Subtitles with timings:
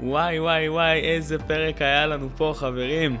[0.00, 3.18] וואי וואי וואי, איזה פרק היה לנו פה חברים.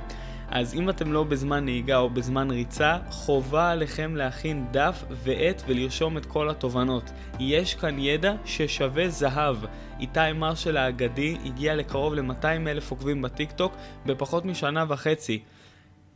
[0.50, 6.16] אז אם אתם לא בזמן נהיגה או בזמן ריצה, חובה עליכם להכין דף ועט ולרשום
[6.16, 7.10] את כל התובנות.
[7.40, 9.56] יש כאן ידע ששווה זהב.
[10.00, 15.42] איתי מרשל האגדי הגיע לקרוב ל-200 אלף עוקבים בטיקטוק בפחות משנה וחצי.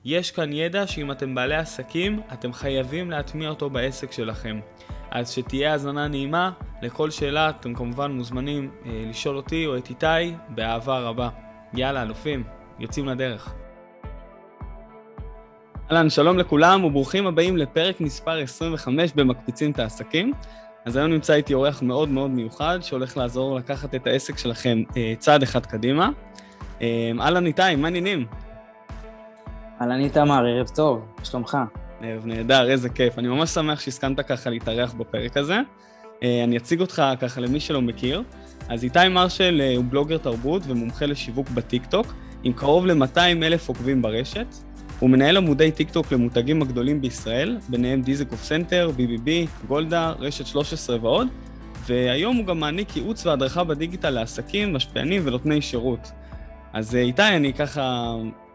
[0.05, 4.61] יש כאן ידע שאם אתם בעלי עסקים, אתם חייבים להטמיע אותו בעסק שלכם.
[5.11, 6.51] אז שתהיה האזנה נעימה,
[6.83, 11.29] לכל שאלה אתם כמובן מוזמנים אה, לשאול אותי או את איתי, באהבה רבה.
[11.75, 12.45] יאללה, אלופים,
[12.79, 13.55] יוצאים לדרך.
[15.91, 20.33] אהלן, שלום לכולם וברוכים הבאים לפרק מספר 25 במקפיצים את העסקים.
[20.85, 25.15] אז היום נמצא איתי אורח מאוד מאוד מיוחד, שהולך לעזור לקחת את העסק שלכם אה,
[25.19, 26.11] צעד אחד קדימה.
[26.83, 28.27] אה, אהלן איתי, מה העניינים?
[29.81, 31.59] אהלן איתמר, ערב טוב, שלומך?
[32.01, 33.19] נהדר, איזה כיף.
[33.19, 35.59] אני ממש שמח שהסכמת ככה להתארח בפרק הזה.
[36.23, 38.23] אה, אני אציג אותך ככה למי שלא מכיר.
[38.69, 44.03] אז איתי מרשל אה, הוא בלוגר תרבות ומומחה לשיווק בטיקטוק, עם קרוב ל-200 אלף עוקבים
[44.03, 44.47] ברשת.
[44.99, 49.31] הוא מנהל עמודי טיקטוק למותגים הגדולים בישראל, ביניהם דיזנגוף סנטר, BBB,
[49.69, 51.29] גולדה, רשת 13 ועוד,
[51.87, 56.11] והיום הוא גם מעניק ייעוץ והדרכה בדיגיטל לעסקים, משפיענים ונותני שירות.
[56.73, 58.15] אז אה, איתי, אני ככה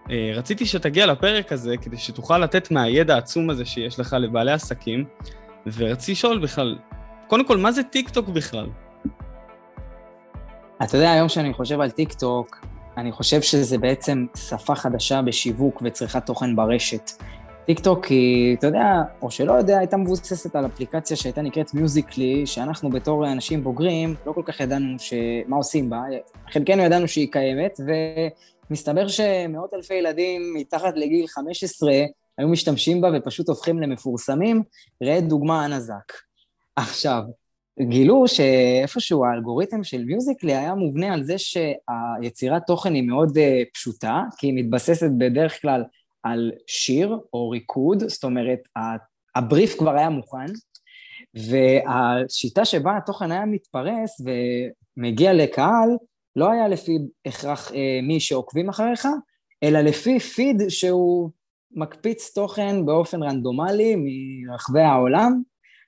[0.09, 5.05] רציתי שתגיע לפרק הזה כדי שתוכל לתת מהידע העצום הזה שיש לך לבעלי עסקים,
[5.77, 6.77] ורציתי לשאול בכלל,
[7.27, 8.67] קודם כל, מה זה טיק טוק בכלל?
[10.83, 12.65] אתה יודע, היום שאני חושב על טיק טוק,
[12.97, 17.11] אני חושב שזה בעצם שפה חדשה בשיווק וצריכת תוכן ברשת.
[17.65, 22.45] טיק טוק היא, אתה יודע, או שלא יודע, הייתה מבוססת על אפליקציה שהייתה נקראת Musical.ly,
[22.45, 25.13] שאנחנו בתור אנשים בוגרים לא כל כך ידענו ש...
[25.47, 26.01] מה עושים בה,
[26.51, 27.79] חלקנו ידענו שהיא קיימת,
[28.69, 31.91] ומסתבר שמאות אלפי ילדים מתחת לגיל 15
[32.37, 34.63] היו משתמשים בה ופשוט הופכים למפורסמים.
[35.03, 36.13] ראה דוגמה אנזק.
[36.75, 37.21] עכשיו,
[37.81, 43.41] גילו שאיפשהו האלגוריתם של מיוזיקלי היה מובנה על זה שהיצירת תוכן היא מאוד uh,
[43.73, 45.83] פשוטה, כי היא מתבססת בדרך כלל
[46.23, 48.59] על שיר או ריקוד, זאת אומרת,
[49.35, 50.45] הבריף כבר היה מוכן,
[51.33, 54.21] והשיטה שבה התוכן היה מתפרס
[54.97, 55.89] ומגיע לקהל,
[56.35, 59.07] לא היה לפי הכרח uh, מי שעוקבים אחריך,
[59.63, 61.29] אלא לפי פיד שהוא
[61.71, 65.41] מקפיץ תוכן באופן רנדומלי מרחבי העולם,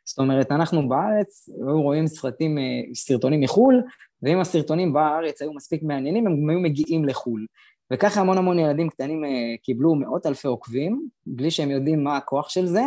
[0.07, 2.63] זאת אומרת, אנחנו בארץ היו רואים סרטים, אה,
[2.93, 3.83] סרטונים מחו"ל,
[4.21, 7.45] ואם הסרטונים בארץ היו מספיק מעניינים, הם היו מגיעים לחו"ל.
[7.93, 9.29] וככה המון המון ילדים קטנים אה,
[9.63, 12.83] קיבלו מאות אלפי עוקבים, בלי שהם יודעים מה הכוח של זה,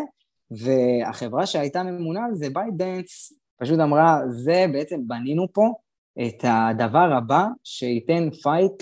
[0.50, 5.72] והחברה שהייתה ממונה על זה, ByteDance, פשוט אמרה, זה בעצם בנינו פה
[6.26, 8.72] את הדבר הבא שייתן fight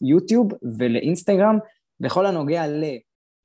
[0.00, 1.58] ליוטיוב ולאינסטגרם
[2.00, 2.64] בכל הנוגע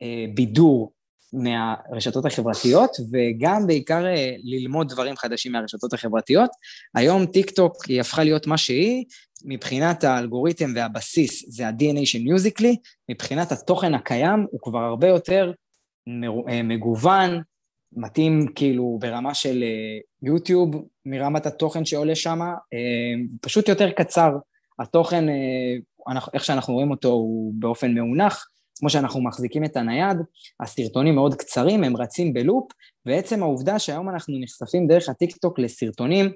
[0.01, 0.91] לבידור
[1.33, 6.49] מהרשתות החברתיות, וגם בעיקר אה, ללמוד דברים חדשים מהרשתות החברתיות.
[6.95, 9.05] היום טיק טוק היא הפכה להיות מה שהיא,
[9.45, 12.75] מבחינת האלגוריתם והבסיס זה ה-DNA של Musical.ly,
[13.11, 15.51] מבחינת התוכן הקיים הוא כבר הרבה יותר
[16.49, 17.41] אה, מגוון,
[17.93, 22.39] מתאים כאילו ברמה של אה, יוטיוב, מרמת התוכן שעולה שם,
[23.41, 24.31] פשוט יותר קצר.
[24.79, 25.25] התוכן,
[26.33, 28.47] איך שאנחנו רואים אותו, הוא באופן מאונח,
[28.79, 30.17] כמו שאנחנו מחזיקים את הנייד,
[30.59, 32.71] הסרטונים מאוד קצרים, הם רצים בלופ,
[33.05, 36.31] ועצם העובדה שהיום אנחנו נחשפים דרך הטיקטוק לסרטונים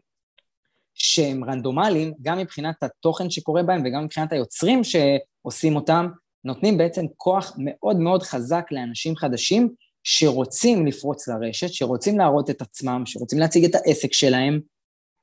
[0.94, 6.08] שהם רנדומליים, גם מבחינת התוכן שקורה בהם וגם מבחינת היוצרים שעושים אותם,
[6.44, 9.70] נותנים בעצם כוח מאוד מאוד חזק לאנשים חדשים
[10.04, 14.60] שרוצים לפרוץ לרשת, שרוצים להראות את עצמם, שרוצים להציג את העסק שלהם,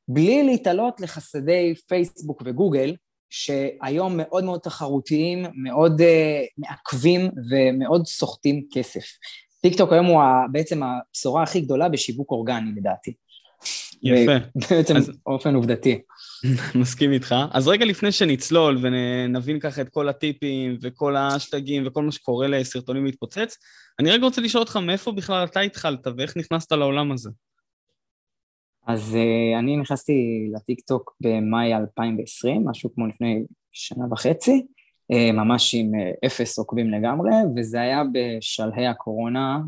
[0.08, 2.94] בלי להתעלות לחסדי פייסבוק וגוגל,
[3.30, 6.04] שהיום מאוד מאוד תחרותיים, מאוד uh,
[6.58, 9.04] מעכבים ומאוד סוחטים כסף.
[9.62, 10.22] טיק טוק היום הוא
[10.52, 13.14] בעצם הבשורה הכי גדולה בשיווק אורגני לדעתי.
[14.02, 14.32] יפה.
[14.70, 15.10] בעצם אז...
[15.26, 15.98] באופן עובדתי.
[16.80, 17.34] מסכים איתך.
[17.52, 23.04] אז רגע לפני שנצלול ונבין ככה את כל הטיפים וכל האשטגים וכל מה שקורה לסרטונים
[23.04, 23.56] להתפוצץ,
[23.98, 27.30] אני רגע רוצה לשאול אותך מאיפה בכלל אתה התחלת ואיך נכנסת לעולם הזה.
[28.86, 33.42] אז uh, אני נכנסתי לטיקטוק במאי 2020, משהו כמו לפני
[33.72, 34.66] שנה וחצי,
[35.12, 39.58] uh, ממש עם uh, אפס עוקבים לגמרי, וזה היה בשלהי הקורונה,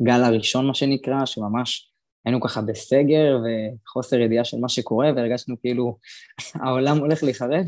[0.00, 1.93] בגל הראשון מה שנקרא, שממש
[2.24, 5.98] היינו ככה בסגר וחוסר ידיעה של מה שקורה, והרגשנו כאילו
[6.54, 7.64] העולם הולך להיחרב,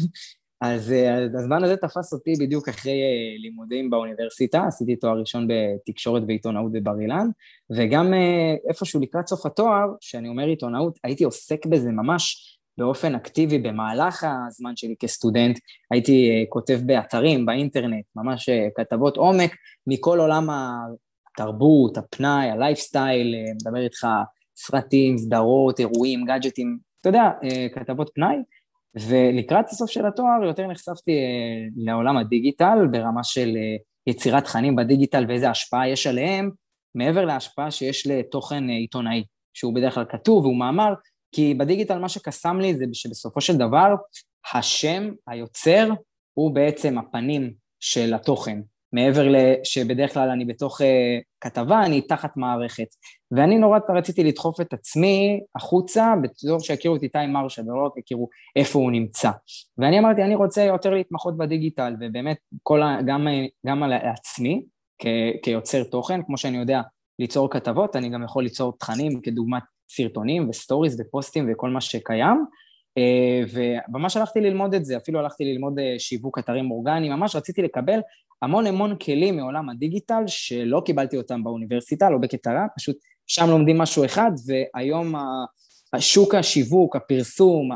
[0.60, 0.94] אז
[1.38, 7.00] הזמן הזה תפס אותי בדיוק אחרי אה, לימודים באוניברסיטה, עשיתי תואר ראשון בתקשורת ועיתונאות בבר
[7.00, 7.28] אילן,
[7.70, 13.58] וגם אה, איפשהו לקראת סוף התואר, שאני אומר עיתונאות, הייתי עוסק בזה ממש באופן אקטיבי
[13.58, 15.58] במהלך הזמן שלי כסטודנט,
[15.90, 19.56] הייתי אה, כותב באתרים, באינטרנט, ממש כתבות עומק
[19.86, 24.06] מכל עולם התרבות, הפנאי, הלייפסטייל, מדבר איתך
[24.56, 27.30] סרטים, סדרות, אירועים, גאדג'טים, אתה יודע,
[27.74, 28.36] כתבות פנאי.
[28.96, 33.76] ולקראת הסוף של התואר יותר נחשפתי אה, לעולם הדיגיטל ברמה של אה,
[34.06, 36.50] יצירת תכנים בדיגיטל ואיזה השפעה יש עליהם,
[36.94, 39.24] מעבר להשפעה שיש לתוכן עיתונאי,
[39.54, 40.94] שהוא בדרך כלל כתוב והוא מאמר,
[41.32, 43.94] כי בדיגיטל מה שקסם לי זה שבסופו של דבר
[44.54, 45.90] השם, היוצר,
[46.34, 48.60] הוא בעצם הפנים של התוכן.
[48.96, 49.26] מעבר
[49.64, 50.84] שבדרך כלל אני בתוך uh,
[51.40, 52.86] כתבה, אני תחת מערכת.
[53.30, 58.28] ואני נורא רציתי לדחוף את עצמי החוצה, בתור שיכירו את איתי מרשה, ולא רק יכירו
[58.56, 59.30] איפה הוא נמצא.
[59.78, 63.26] ואני אמרתי, אני רוצה יותר להתמחות בדיגיטל, ובאמת, כל ה, גם,
[63.66, 64.62] גם על עצמי,
[64.98, 65.06] כ,
[65.42, 66.80] כיוצר תוכן, כמו שאני יודע
[67.18, 72.44] ליצור כתבות, אני גם יכול ליצור תכנים כדוגמת סרטונים וסטוריז ופוסטים וכל מה שקיים.
[72.98, 73.42] אה,
[73.88, 78.00] וממש הלכתי ללמוד את זה, אפילו הלכתי ללמוד אה, שיווק אתרים אורגניים, ממש רציתי לקבל
[78.42, 82.96] המון המון כלים מעולם הדיגיטל שלא קיבלתי אותם באוניברסיטה, לא בקטרה, פשוט
[83.26, 85.14] שם לומדים משהו אחד, והיום
[85.92, 87.68] השוק השיווק, הפרסום,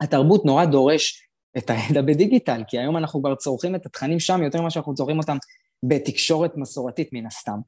[0.00, 1.28] התרבות נורא דורש
[1.58, 5.18] את הידע בדיגיטל, כי היום אנחנו כבר צורכים את התכנים שם יותר ממה שאנחנו צורכים
[5.18, 5.36] אותם
[5.82, 7.58] בתקשורת מסורתית מן הסתם.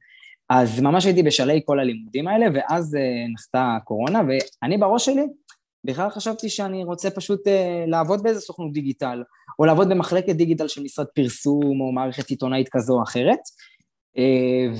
[0.49, 3.01] אז ממש הייתי בשלהי כל הלימודים האלה, ואז אה,
[3.33, 5.27] נחתה הקורונה, ואני בראש שלי
[5.83, 7.51] בכלל חשבתי שאני רוצה פשוט uh,
[7.87, 9.23] לעבוד באיזה סוכנות דיגיטל,
[9.59, 13.39] או לעבוד במחלקת דיגיטל של משרד פרסום, או מערכת עיתונאית כזו או אחרת,
[14.17, 14.19] uh,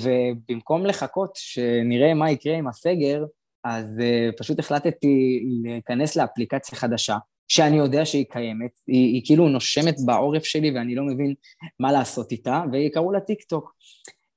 [0.03, 3.25] ובמקום לחכות שנראה מה יקרה עם הסגר,
[3.63, 7.17] אז uh, פשוט החלטתי להיכנס לאפליקציה חדשה,
[7.47, 11.33] שאני יודע שהיא קיימת, היא, היא כאילו נושמת בעורף שלי ואני לא מבין
[11.79, 13.73] מה לעשות איתה, ויקראו לה טיק טוק.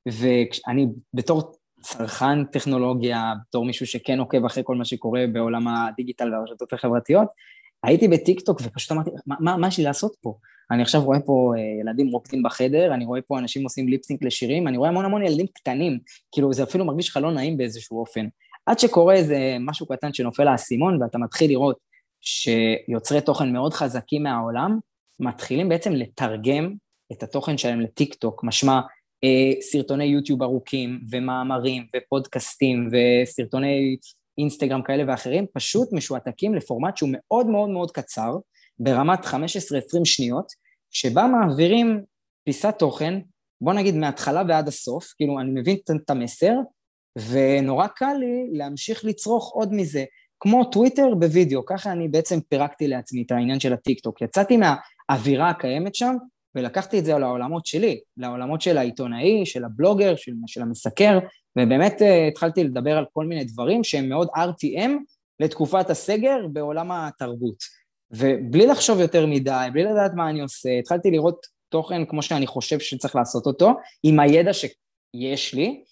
[0.06, 6.73] ואני בתור צרכן טכנולוגיה, בתור מישהו שכן עוקב אחרי כל מה שקורה בעולם הדיגיטל והרשתות
[6.73, 7.28] החברתיות,
[7.82, 10.34] הייתי בטיקטוק ופשוט אמרתי, מה, מה, מה יש לי לעשות פה?
[10.70, 14.69] אני עכשיו רואה פה אה, ילדים רוקדים בחדר, אני רואה פה אנשים עושים ליפסינק לשירים,
[14.69, 15.99] אני רואה המון המון ילדים קטנים,
[16.32, 18.28] כאילו זה אפילו מרגיש לך לא נעים באיזשהו אופן.
[18.67, 21.78] עד שקורה איזה משהו קטן שנופל האסימון ואתה מתחיל לראות
[22.20, 24.78] שיוצרי תוכן מאוד חזקים מהעולם,
[25.20, 26.73] מתחילים בעצם לתרגם
[27.12, 28.81] את התוכן שלהם לטיקטוק, משמע
[29.60, 33.96] סרטוני יוטיוב ארוכים ומאמרים ופודקאסטים וסרטוני
[34.38, 38.36] אינסטגרם כאלה ואחרים, פשוט משועתקים לפורמט שהוא מאוד מאוד מאוד קצר,
[38.78, 39.34] ברמת 15-20
[40.04, 40.52] שניות,
[40.90, 42.00] שבה מעבירים
[42.44, 43.20] פיסת תוכן,
[43.60, 46.54] בוא נגיד מההתחלה ועד הסוף, כאילו אני מבין את המסר,
[47.30, 50.04] ונורא קל לי להמשיך לצרוך עוד מזה,
[50.40, 55.50] כמו טוויטר בווידאו, ככה אני בעצם פירקתי לעצמי את העניין של הטיק טוק, יצאתי מהאווירה
[55.50, 56.16] הקיימת שם,
[56.56, 61.19] ולקחתי את זה לעולמות שלי, לעולמות של העיתונאי, של הבלוגר, של, של המסקר,
[61.58, 64.91] ובאמת uh, התחלתי לדבר על כל מיני דברים שהם מאוד RTM
[65.41, 67.56] לתקופת הסגר בעולם התרבות.
[68.11, 72.79] ובלי לחשוב יותר מדי, בלי לדעת מה אני עושה, התחלתי לראות תוכן כמו שאני חושב
[72.79, 75.82] שצריך לעשות אותו, עם הידע שיש לי,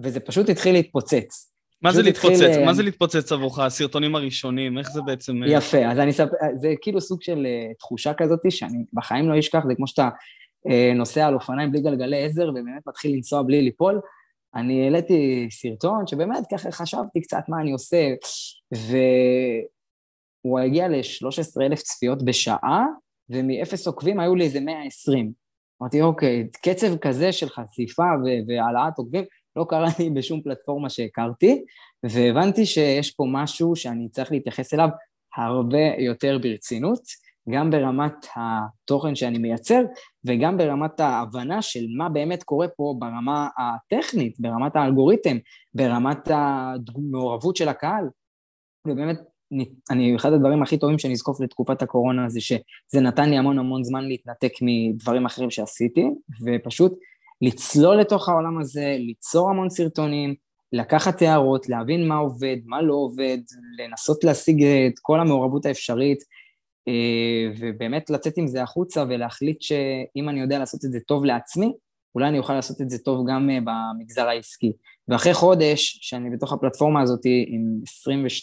[0.00, 1.51] וזה פשוט התחיל להתפוצץ.
[1.82, 2.40] מה זה להתפוצץ?
[2.40, 2.64] התחיל...
[2.64, 3.58] מה זה להתפוצץ עבורך?
[3.58, 5.42] הסרטונים הראשונים, איך זה בעצם...
[5.42, 5.48] אה?
[5.48, 7.46] יפה, אז אני אספר, זה כאילו סוג של
[7.78, 10.08] תחושה כזאת שאני בחיים לא אשכח, זה כמו שאתה
[10.94, 14.00] נוסע על אופניים בלי גלגלי עזר ובאמת מתחיל לנסוע בלי ליפול.
[14.54, 18.08] אני העליתי סרטון שבאמת ככה חשבתי קצת מה אני עושה,
[20.44, 22.86] והוא הגיע ל-13 אלף צפיות בשעה,
[23.30, 25.32] ומאפס עוקבים היו לי איזה 120.
[25.82, 28.02] אמרתי, אוקיי, קצב כזה של חשיפה
[28.48, 29.24] והעלאת עוקבים,
[29.56, 31.64] לא קרה לי בשום פלטפורמה שהכרתי,
[32.02, 34.88] והבנתי שיש פה משהו שאני צריך להתייחס אליו
[35.36, 37.02] הרבה יותר ברצינות,
[37.50, 39.82] גם ברמת התוכן שאני מייצר
[40.24, 45.36] וגם ברמת ההבנה של מה באמת קורה פה ברמה הטכנית, ברמת האלגוריתם,
[45.74, 48.04] ברמת המעורבות של הקהל.
[48.86, 49.20] ובאמת,
[49.90, 53.84] אני, אחד הדברים הכי טובים שאני אזקוף לתקופת הקורונה זה שזה נתן לי המון המון
[53.84, 56.04] זמן להתנתק מדברים אחרים שעשיתי,
[56.44, 56.92] ופשוט
[57.42, 60.34] לצלול לתוך העולם הזה, ליצור המון סרטונים,
[60.72, 63.38] לקחת הערות, להבין מה עובד, מה לא עובד,
[63.78, 66.18] לנסות להשיג את כל המעורבות האפשרית,
[66.88, 71.72] אה, ובאמת לצאת עם זה החוצה ולהחליט שאם אני יודע לעשות את זה טוב לעצמי,
[72.14, 74.72] אולי אני אוכל לעשות את זה טוב גם אה, במגזר העסקי.
[75.08, 77.80] ואחרי חודש שאני בתוך הפלטפורמה הזאת עם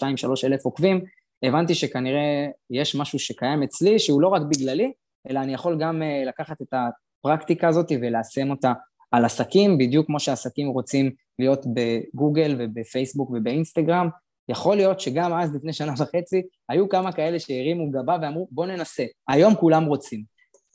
[0.02, 0.04] 22-3
[0.44, 1.02] אלף עוקבים,
[1.44, 4.92] הבנתי שכנראה יש משהו שקיים אצלי שהוא לא רק בגללי,
[5.30, 6.74] אלא אני יכול גם אה, לקחת את
[7.20, 8.74] הפרקטיקה הזאת וליישם אותה
[9.12, 14.10] על עסקים, בדיוק כמו שעסקים רוצים להיות בגוגל ובפייסבוק ובאינסטגרם.
[14.50, 19.06] יכול להיות שגם אז, לפני שנה וחצי, היו כמה כאלה שהרימו גבה ואמרו, בוא ננסה.
[19.28, 20.24] היום כולם רוצים.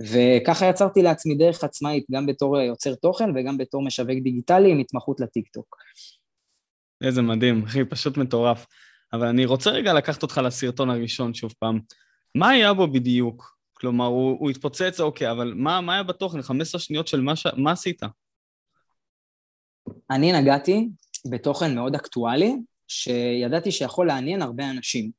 [0.00, 5.20] וככה יצרתי לעצמי דרך עצמאית, גם בתור יוצר תוכן וגם בתור משווק דיגיטלי עם התמחות
[5.20, 5.76] לטיקטוק.
[7.04, 8.66] איזה מדהים, אחי, פשוט מטורף.
[9.12, 11.80] אבל אני רוצה רגע לקחת אותך לסרטון הראשון שוב פעם.
[12.34, 13.53] מה היה בו בדיוק?
[13.84, 16.42] כלומר, הוא, הוא התפוצץ, אוקיי, אבל מה, מה היה בתוכן?
[16.42, 17.46] 15 שניות של מה, ש...
[17.56, 18.02] מה עשית?
[20.10, 20.88] אני נגעתי
[21.30, 22.56] בתוכן מאוד אקטואלי,
[22.88, 25.10] שידעתי שיכול לעניין הרבה אנשים.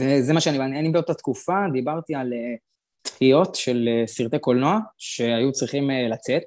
[0.00, 2.32] וזה מה שאני, אני באותה תקופה דיברתי על
[3.06, 6.44] דחיות של סרטי קולנוע שהיו צריכים לצאת,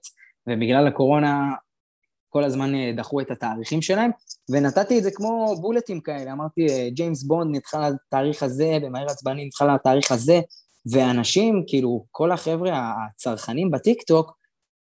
[0.48, 1.52] ובגלל הקורונה
[2.30, 4.12] כל הזמן אה, דחו את התאריכים שלהם,
[4.50, 9.46] ונתתי את זה כמו בולטים כאלה, אמרתי, אה, ג'יימס בונד נדחה לתאריך הזה, במהר עצבני
[9.46, 10.40] נדחה לתאריך הזה,
[10.92, 14.42] ואנשים, כאילו, כל החבר'ה הצרכנים בטיקטוק,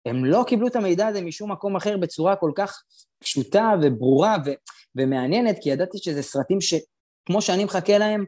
[0.06, 2.84] הם לא קיבלו את המידע הזה משום מקום אחר בצורה כל כך
[3.20, 4.54] פשוטה וברורה ו-
[4.96, 8.26] ומעניינת, כי ידעתי שזה סרטים שכמו שאני מחכה להם,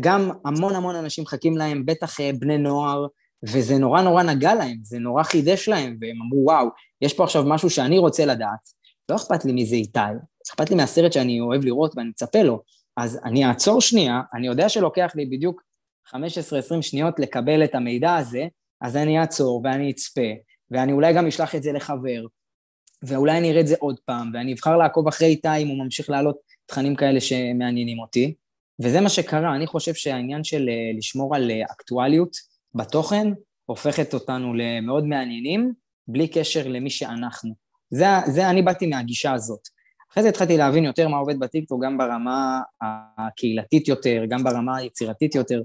[0.00, 3.06] גם המון המון אנשים מחכים להם, בטח אה, בני נוער,
[3.44, 6.66] וזה נורא נורא נגע להם, זה נורא חידש להם, והם אמרו, וואו,
[7.00, 8.68] יש פה עכשיו משהו שאני רוצה לדעת,
[9.08, 9.98] לא אכפת לי מי זה איתי,
[10.50, 12.62] אכפת לי מהסרט שאני אוהב לראות ואני מצפה לו,
[12.96, 15.62] אז אני אעצור שנייה, אני יודע שלוקח לי בדיוק
[16.08, 18.46] 15-20 שניות לקבל את המידע הזה,
[18.80, 20.30] אז אני אעצור ואני אצפה,
[20.70, 22.24] ואני אולי גם אשלח את זה לחבר,
[23.02, 26.10] ואולי אני אראה את זה עוד פעם, ואני אבחר לעקוב אחרי איתי אם הוא ממשיך
[26.10, 28.34] להעלות תכנים כאלה שמעניינים אותי,
[28.82, 32.36] וזה מה שקרה, אני חושב שהעניין של אה, לשמור על אה, אקטואליות
[32.74, 33.28] בתוכן
[33.66, 35.72] הופכת אותנו למאוד מעניינים,
[36.08, 37.54] בלי קשר למי שאנחנו.
[37.90, 39.68] זה, זה אני באתי מהגישה הזאת.
[40.14, 42.60] אחרי זה התחלתי להבין יותר מה עובד בטיקטוק, גם ברמה
[43.18, 45.62] הקהילתית יותר, גם ברמה היצירתית יותר.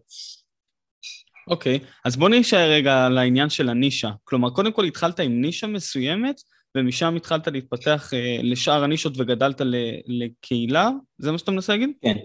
[1.47, 4.11] אוקיי, okay, אז בוא נשאר רגע על העניין של הנישה.
[4.23, 6.41] כלומר, קודם כל התחלת עם נישה מסוימת,
[6.77, 9.61] ומשם התחלת להתפתח אה, לשאר הנישות וגדלת
[10.05, 10.89] לקהילה?
[11.17, 11.89] זה מה שאתה מנסה להגיד?
[12.01, 12.17] כן.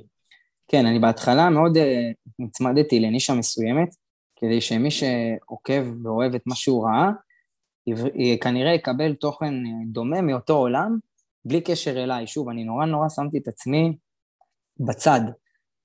[0.68, 3.88] כן, אני בהתחלה מאוד אה, נצמדתי לנישה מסוימת,
[4.36, 7.10] כדי שמי שעוקב ואוהב את מה שהוא ראה,
[8.40, 9.54] כנראה יקבל תוכן
[9.86, 10.98] דומה מאותו עולם,
[11.44, 12.26] בלי קשר אליי.
[12.26, 13.96] שוב, אני נורא נורא שמתי את עצמי
[14.80, 15.20] בצד.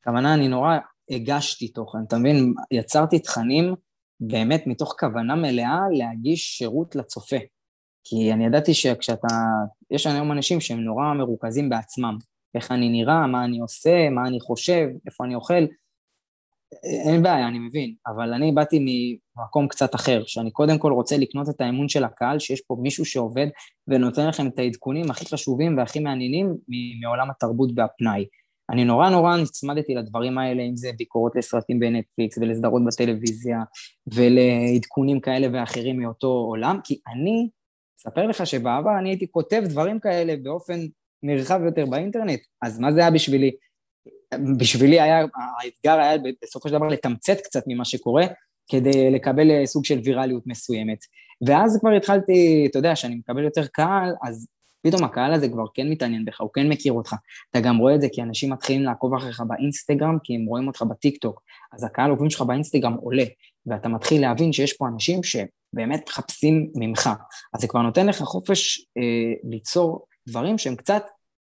[0.01, 0.77] הכוונה, אני נורא
[1.09, 2.53] הגשתי תוכן, אתה מבין?
[2.71, 3.75] יצרתי תכנים
[4.19, 7.37] באמת מתוך כוונה מלאה להגיש שירות לצופה.
[8.03, 9.27] כי אני ידעתי שכשאתה...
[9.91, 12.17] יש היום אנשים שהם נורא מרוכזים בעצמם.
[12.55, 15.63] איך אני נראה, מה אני עושה, מה אני חושב, איפה אני אוכל.
[16.83, 21.49] אין בעיה, אני מבין, אבל אני באתי ממקום קצת אחר, שאני קודם כל רוצה לקנות
[21.49, 23.47] את האמון של הקהל, שיש פה מישהו שעובד
[23.87, 26.55] ונותן לכם את העדכונים הכי חשובים והכי מעניינים
[27.01, 28.25] מעולם התרבות והפנאי.
[28.71, 33.59] אני נורא נורא נצמדתי לדברים האלה, אם זה ביקורות לסרטים בנטפליקס ולסדרות בטלוויזיה
[34.13, 37.49] ולעדכונים כאלה ואחרים מאותו עולם, כי אני,
[38.01, 40.79] אספר לך שבעבר אני הייתי כותב דברים כאלה באופן
[41.23, 43.51] נרחב יותר באינטרנט, אז מה זה היה בשבילי?
[44.57, 45.25] בשבילי היה,
[45.61, 48.25] האתגר היה בסופו של דבר לתמצת קצת ממה שקורה,
[48.71, 50.99] כדי לקבל אה, סוג של ויראליות מסוימת.
[51.47, 54.47] ואז כבר התחלתי, אתה יודע, כשאני מקבל יותר קהל, אז
[54.81, 57.15] פתאום הקהל הזה כבר כן מתעניין בך, הוא כן מכיר אותך.
[57.51, 60.81] אתה גם רואה את זה כי אנשים מתחילים לעקוב אחריך באינסטגרם, כי הם רואים אותך
[60.81, 61.41] בטיקטוק.
[61.73, 63.23] אז הקהל עוקבים שלך באינסטגרם עולה,
[63.65, 67.09] ואתה מתחיל להבין שיש פה אנשים שבאמת מחפשים ממך.
[67.53, 71.03] אז זה כבר נותן לך חופש אה, ליצור דברים שהם קצת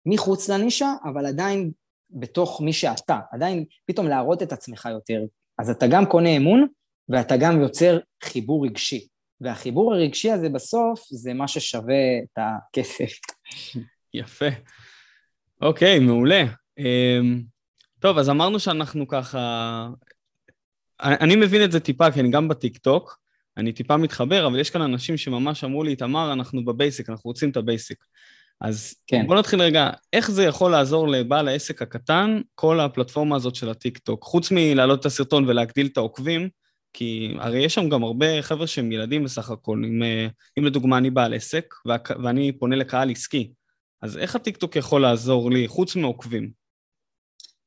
[0.06, 1.70] מחוץ לנישה, אבל עדיין
[2.10, 5.22] בתוך מי שאתה, עדיין פתאום להראות את עצמך יותר.
[5.58, 6.66] אז אתה גם קונה אמון
[7.08, 9.06] ואתה גם יוצר חיבור רגשי.
[9.40, 13.12] והחיבור הרגשי הזה בסוף זה מה ששווה את הכסף.
[14.14, 14.46] יפה.
[15.62, 16.44] אוקיי, מעולה.
[16.78, 17.42] אמ,
[17.98, 19.88] טוב, אז אמרנו שאנחנו ככה...
[21.00, 23.18] אני מבין את זה טיפה, כי אני גם בטיקטוק,
[23.56, 27.28] אני טיפה מתחבר, אבל יש כאן אנשים שממש אמרו לי, תמר, אנחנו ב basic, אנחנו
[27.28, 28.04] רוצים את ה basic.
[28.60, 29.26] אז כן.
[29.26, 34.24] בוא נתחיל רגע, איך זה יכול לעזור לבעל העסק הקטן, כל הפלטפורמה הזאת של הטיק-טוק?
[34.24, 36.48] חוץ מלהעלות את הסרטון ולהגדיל את העוקבים,
[36.92, 39.82] כי הרי יש שם גם הרבה חבר'ה שהם ילדים בסך הכל.
[39.84, 40.26] אם, אה,
[40.58, 41.74] אם לדוגמה אני בעל עסק
[42.24, 43.52] ואני פונה לקהל עסקי,
[44.02, 46.50] אז איך הטיק-טוק יכול לעזור לי, חוץ מעוקבים?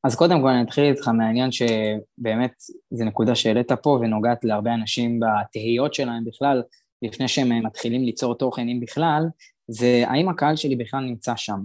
[0.03, 2.51] אז קודם כל אני אתחיל איתך מהעניין שבאמת
[2.91, 6.62] זו נקודה שהעלית פה ונוגעת להרבה אנשים בתהיות שלהם בכלל,
[7.01, 9.24] לפני שהם מתחילים ליצור תוכן, אם בכלל,
[9.71, 11.59] זה האם הקהל שלי בכלל נמצא שם.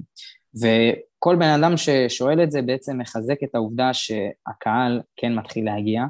[0.54, 6.04] וכל בן אדם ששואל את זה בעצם מחזק את העובדה שהקהל כן מתחיל להגיע.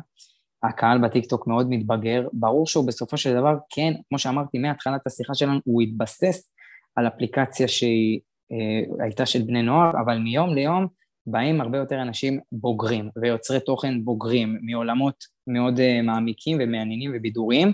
[0.63, 5.61] הקהל בטיקטוק מאוד מתבגר, ברור שהוא בסופו של דבר כן, כמו שאמרתי מהתחלת השיחה שלנו,
[5.65, 6.53] הוא התבסס
[6.97, 8.21] על אפליקציה שהיא
[8.53, 10.87] אה, הייתה של בני נוער, אבל מיום ליום
[11.27, 17.73] באים הרבה יותר אנשים בוגרים ויוצרי תוכן בוגרים מעולמות מאוד אה, מעמיקים ומעניינים ובידוריים,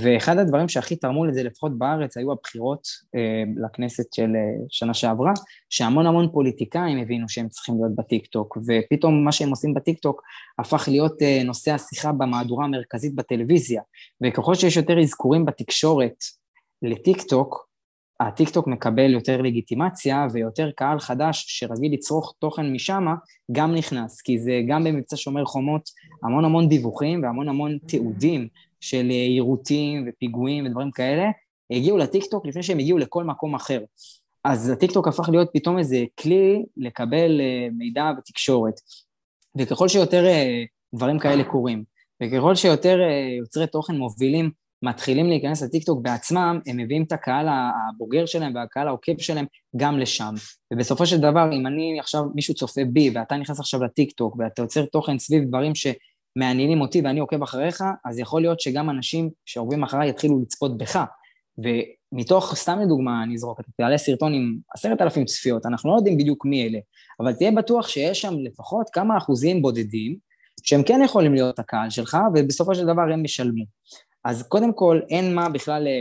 [0.00, 5.32] ואחד הדברים שהכי תרמו לזה, לפחות בארץ, היו הבחירות אה, לכנסת של אה, שנה שעברה,
[5.70, 10.22] שהמון המון פוליטיקאים הבינו שהם צריכים להיות בטיקטוק, ופתאום מה שהם עושים בטיקטוק
[10.58, 13.82] הפך להיות אה, נושא השיחה במהדורה המרכזית בטלוויזיה,
[14.24, 16.24] וככל שיש יותר אזכורים בתקשורת
[16.82, 17.72] לטיקטוק,
[18.20, 23.06] הטיקטוק מקבל יותר לגיטימציה ויותר קהל חדש שרגיל לצרוך תוכן משם
[23.52, 25.82] גם נכנס, כי זה גם במבצע שומר חומות
[26.24, 28.48] המון המון דיווחים והמון המון תיעודים
[28.82, 31.24] של אה, יירוטים ופיגועים ודברים כאלה,
[31.70, 33.80] הגיעו לטיקטוק לפני שהם הגיעו לכל מקום אחר.
[34.44, 38.74] אז הטיקטוק הפך להיות פתאום איזה כלי לקבל אה, מידע ותקשורת.
[39.58, 41.84] וככל שיותר אה, דברים כאלה קורים,
[42.22, 42.98] וככל שיותר
[43.38, 44.50] יוצרי תוכן מובילים
[44.82, 49.46] מתחילים להיכנס לטיקטוק בעצמם, הם מביאים את הקהל הבוגר שלהם והקהל העוקב שלהם
[49.76, 50.34] גם לשם.
[50.72, 54.84] ובסופו של דבר, אם אני עכשיו, מישהו צופה בי, ואתה נכנס עכשיו לטיקטוק, ואתה יוצר
[54.84, 55.74] תוכן סביב דברים
[56.34, 61.04] שמעניינים אותי ואני עוקב אחריך, אז יכול להיות שגם אנשים שעוקבים אחריי יתחילו לצפות בך.
[61.58, 66.18] ומתוך, סתם לדוגמה, אני אזרוק, אתה תעלה סרטון עם עשרת אלפים צפיות, אנחנו לא יודעים
[66.18, 66.78] בדיוק מי אלה,
[67.20, 70.16] אבל תהיה בטוח שיש שם לפחות כמה אחוזים בודדים,
[70.62, 73.64] שהם כן יכולים להיות הקהל שלך, ובסופו של דבר הם ישלמו.
[74.24, 75.92] אז קודם כל, אין מה בכלל אה,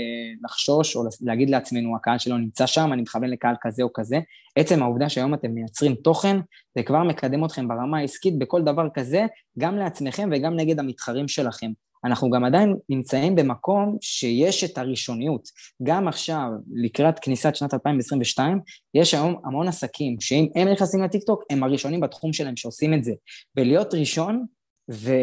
[0.43, 4.19] לחשוש או להגיד לעצמנו, הקהל שלו נמצא שם, אני מכוון לקהל כזה או כזה.
[4.55, 6.37] עצם העובדה שהיום אתם מייצרים תוכן,
[6.77, 9.25] זה כבר מקדם אתכם ברמה העסקית בכל דבר כזה,
[9.59, 11.71] גם לעצמכם וגם נגד המתחרים שלכם.
[12.05, 15.49] אנחנו גם עדיין נמצאים במקום שיש את הראשוניות.
[15.83, 18.59] גם עכשיו, לקראת כניסת שנת 2022,
[18.93, 23.13] יש היום המון עסקים שאם הם נכנסים לטיקטוק, הם הראשונים בתחום שלהם שעושים את זה.
[23.57, 24.45] ולהיות ראשון
[24.87, 25.17] זה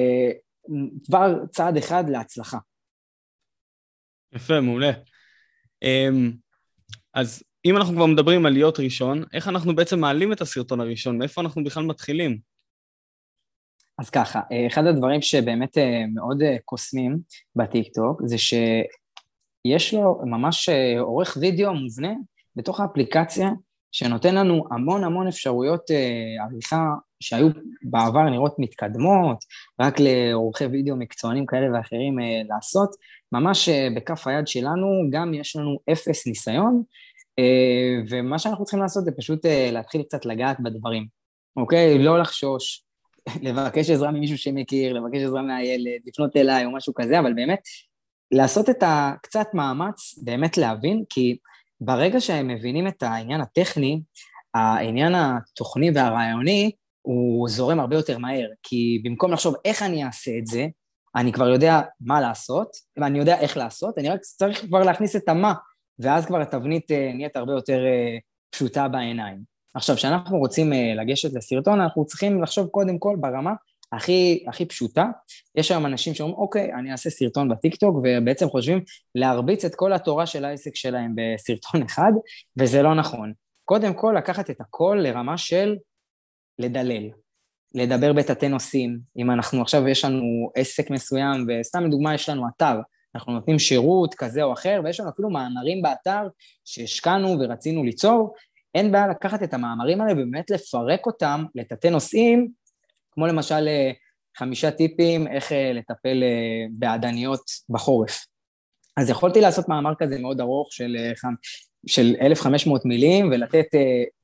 [1.07, 2.59] כבר צעד אחד להצלחה.
[4.35, 4.91] יפה, מעולה.
[5.83, 6.33] אמ,
[7.15, 11.19] אז אם אנחנו כבר מדברים על להיות ראשון, איך אנחנו בעצם מעלים את הסרטון הראשון?
[11.19, 12.39] מאיפה אנחנו בכלל מתחילים?
[13.99, 17.19] אז ככה, אחד הדברים שבאמת אה, מאוד אה, קוסמים
[17.57, 22.13] בטיקטוק זה שיש לו ממש אה, עורך וידאו מובנה
[22.57, 23.51] בתוך האפליקציה
[23.93, 25.91] שנותן לנו המון המון אפשרויות
[26.41, 26.87] עריכה
[27.21, 27.49] שהיו
[27.83, 29.45] בעבר נראות מתקדמות,
[29.81, 32.17] רק לעורכי וידאו מקצוענים כאלה ואחרים
[32.49, 32.91] לעשות,
[33.33, 36.83] ממש בכף היד שלנו גם יש לנו אפס ניסיון,
[38.09, 41.07] ומה שאנחנו צריכים לעשות זה פשוט להתחיל קצת לגעת בדברים,
[41.57, 41.99] אוקיי?
[41.99, 42.85] לא לחשוש,
[43.43, 47.61] לבקש עזרה ממישהו שמכיר, לבקש עזרה מהילד, לפנות אליי או משהו כזה, אבל באמת,
[48.33, 51.37] לעשות את הקצת מאמץ, באמת להבין, כי
[51.81, 54.01] ברגע שהם מבינים את העניין הטכני,
[54.55, 56.71] העניין התוכני והרעיוני,
[57.09, 60.67] הוא זורם הרבה יותר מהר, כי במקום לחשוב איך אני אעשה את זה,
[61.17, 65.29] אני כבר יודע מה לעשות, ואני יודע איך לעשות, אני רק צריך כבר להכניס את
[65.29, 65.55] המה,
[65.99, 68.19] ואז כבר התבנית אה, נהיית הרבה יותר אה,
[68.51, 69.39] פשוטה בעיניים.
[69.75, 73.53] עכשיו, כשאנחנו רוצים אה, לגשת לסרטון, אנחנו צריכים לחשוב קודם כל ברמה
[73.93, 75.07] הכי, הכי פשוטה.
[75.55, 78.81] יש היום אנשים שאומרים, אוקיי, אני אעשה סרטון בטיקטוק, ובעצם חושבים
[79.15, 82.13] להרביץ את כל התורה של העסק שלהם בסרטון אחד,
[82.59, 83.33] וזה לא נכון.
[83.65, 85.77] קודם כל, לקחת את הכל לרמה של
[86.59, 87.11] לדלל.
[87.75, 88.99] לדבר בתתי נושאים.
[89.17, 92.81] אם אנחנו עכשיו, יש לנו עסק מסוים, וסתם לדוגמה, יש לנו אתר,
[93.15, 96.29] אנחנו נותנים שירות כזה או אחר, ויש לנו אפילו מאמרים באתר
[96.65, 98.35] שהשקענו ורצינו ליצור,
[98.75, 102.49] אין בעיה לקחת את המאמרים האלה ובאמת לפרק אותם לתתי נושאים,
[103.11, 103.91] כמו למשל אה,
[104.37, 108.27] חמישה טיפים איך אה, לטפל אה, בעדניות בחורף.
[108.97, 110.97] אז יכולתי לעשות מאמר כזה מאוד ארוך של,
[111.87, 113.67] של 1,500 מילים ולתת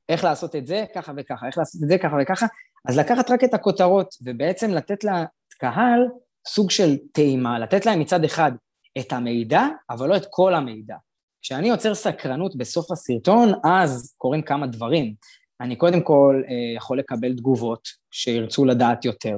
[0.09, 2.45] איך לעשות את זה ככה וככה, איך לעשות את זה ככה וככה,
[2.87, 5.99] אז לקחת רק את הכותרות ובעצם לתת לקהל
[6.47, 8.51] סוג של טעימה, לתת להם מצד אחד
[8.97, 10.95] את המידע, אבל לא את כל המידע.
[11.41, 15.13] כשאני יוצר סקרנות בסוף הסרטון, אז קורים כמה דברים.
[15.61, 19.37] אני קודם כל אה, יכול לקבל תגובות שירצו לדעת יותר.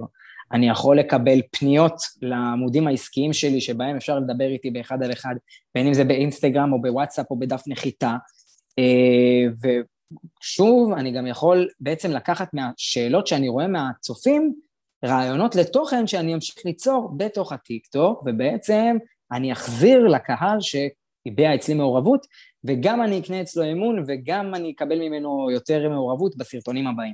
[0.51, 5.35] אני יכול לקבל פניות לעמודים העסקיים שלי, שבהם אפשר לדבר איתי באחד על אחד,
[5.75, 8.15] בין אם זה באינסטגרם או בוואטסאפ או בדף נחיתה.
[8.79, 9.71] אה,
[10.41, 14.53] ושוב, אני גם יכול בעצם לקחת מהשאלות שאני רואה מהצופים,
[15.05, 18.97] רעיונות לתוכן שאני אמשיך ליצור בתוך הטיקטוק, ובעצם
[19.31, 20.75] אני אחזיר לקהל ש...
[21.27, 22.25] הביע אצלי מעורבות,
[22.63, 27.13] וגם אני אקנה אצלו אמון, וגם אני אקבל ממנו יותר מעורבות בסרטונים הבאים.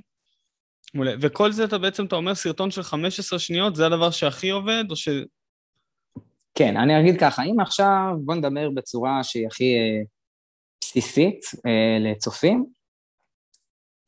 [0.94, 1.12] מעולה.
[1.22, 4.96] וכל זה אתה בעצם, אתה אומר סרטון של 15 שניות, זה הדבר שהכי עובד, או
[4.96, 5.10] ש...
[6.56, 10.04] כן, אני אגיד ככה, אם עכשיו, בוא נדבר בצורה שהיא הכי אה,
[10.82, 12.66] בסיסית אה, לצופים,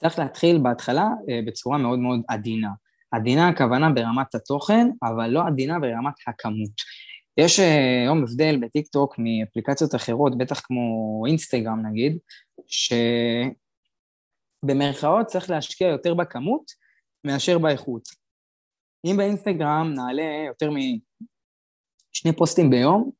[0.09, 2.69] צריך להתחיל בהתחלה אה, בצורה מאוד מאוד עדינה.
[3.11, 6.71] עדינה הכוונה ברמת התוכן, אבל לא עדינה ברמת הכמות.
[7.37, 12.17] יש אה, היום הבדל בטיקטוק מאפליקציות אחרות, בטח כמו אינסטגרם נגיד,
[14.63, 16.71] שבמרכאות צריך להשקיע יותר בכמות
[17.23, 18.09] מאשר באיכות.
[19.05, 23.11] אם באינסטגרם נעלה יותר משני פוסטים ביום,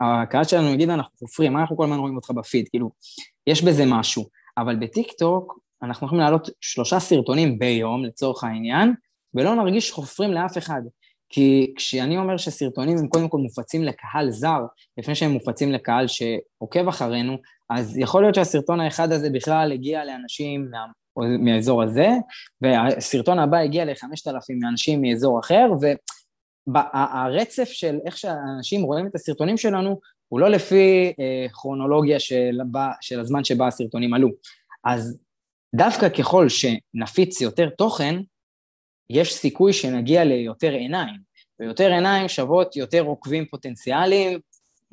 [0.00, 2.68] הקהל שלנו יגיד, אנחנו חופרים, מה אנחנו כל הזמן רואים אותך בפיד?
[2.68, 2.90] כאילו,
[3.46, 4.24] יש בזה משהו.
[4.58, 8.94] אבל בטיקטוק אנחנו יכולים להעלות שלושה סרטונים ביום, לצורך העניין,
[9.34, 10.82] ולא נרגיש חופרים לאף אחד.
[11.28, 14.60] כי כשאני אומר שסרטונים הם קודם כל מופצים לקהל זר,
[14.98, 17.36] לפני שהם מופצים לקהל שעוקב אחרינו,
[17.70, 20.86] אז יכול להיות שהסרטון האחד הזה בכלל הגיע לאנשים מה,
[21.38, 22.08] מהאזור הזה,
[22.60, 25.70] והסרטון הבא הגיע ל-5,000 מאנשים מאזור אחר,
[26.66, 32.58] והרצף של איך שאנשים רואים את הסרטונים שלנו, הוא לא לפי אה, כרונולוגיה של,
[33.00, 34.28] של הזמן שבה הסרטונים עלו.
[34.84, 35.20] אז
[35.74, 38.20] דווקא ככל שנפיץ יותר תוכן,
[39.10, 41.14] יש סיכוי שנגיע ליותר עיניים,
[41.60, 44.38] ויותר עיניים שוות יותר עוקבים פוטנציאליים,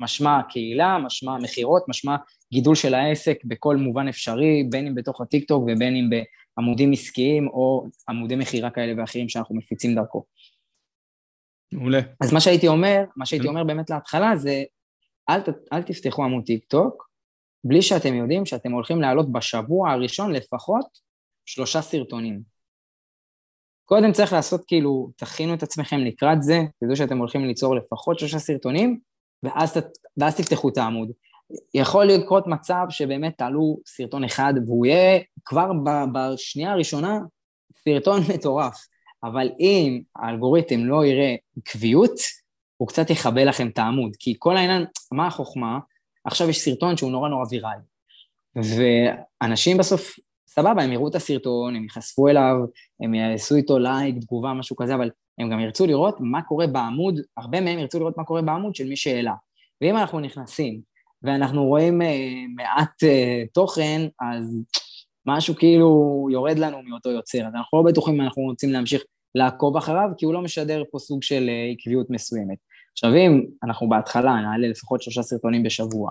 [0.00, 2.16] משמע קהילה, משמע מכירות, משמע
[2.52, 7.86] גידול של העסק בכל מובן אפשרי, בין אם בתוך הטיקטוק ובין אם בעמודים עסקיים או
[8.08, 10.24] עמודי מכירה כאלה ואחרים שאנחנו מפיצים דרכו.
[11.72, 12.00] מעולה.
[12.20, 14.62] אז מה שהייתי אומר, מה שהייתי אומר באמת להתחלה זה,
[15.30, 15.40] אל,
[15.72, 17.09] אל תפתחו עמוד טיקטוק,
[17.64, 20.86] בלי שאתם יודעים שאתם הולכים להעלות בשבוע הראשון לפחות
[21.46, 22.42] שלושה סרטונים.
[23.84, 28.38] קודם צריך לעשות כאילו, תכינו את עצמכם לקראת זה, תדעו שאתם הולכים ליצור לפחות שלושה
[28.38, 29.00] סרטונים,
[29.42, 29.76] ואז,
[30.16, 31.10] ואז תפתחו את העמוד.
[31.74, 35.70] יכול לקרות מצב שבאמת תעלו סרטון אחד והוא יהיה כבר
[36.12, 37.18] בשנייה הראשונה
[37.84, 38.86] סרטון מטורף,
[39.24, 42.14] אבל אם האלגוריתם לא יראה עקביות,
[42.76, 45.78] הוא קצת יכבה לכם את העמוד, כי כל העניין, מה החוכמה?
[46.24, 47.82] עכשיו יש סרטון שהוא נורא נורא ויראלי,
[48.56, 50.16] ואנשים בסוף,
[50.48, 52.56] סבבה, הם יראו את הסרטון, הם ייחשפו אליו,
[53.00, 57.20] הם יעשו איתו לייק, תגובה, משהו כזה, אבל הם גם ירצו לראות מה קורה בעמוד,
[57.36, 59.34] הרבה מהם ירצו לראות מה קורה בעמוד של מי שהעלה.
[59.80, 60.80] ואם אנחנו נכנסים
[61.22, 62.04] ואנחנו רואים uh,
[62.56, 64.62] מעט uh, תוכן, אז
[65.26, 67.38] משהו כאילו יורד לנו מאותו יוצר.
[67.38, 69.02] אז אנחנו לא בטוחים אם אנחנו רוצים להמשיך
[69.34, 72.58] לעקוב אחריו, כי הוא לא משדר פה סוג של uh, עקביות מסוימת.
[73.02, 76.10] עכשיו אם אנחנו בהתחלה נעלה לפחות שלושה סרטונים בשבוע,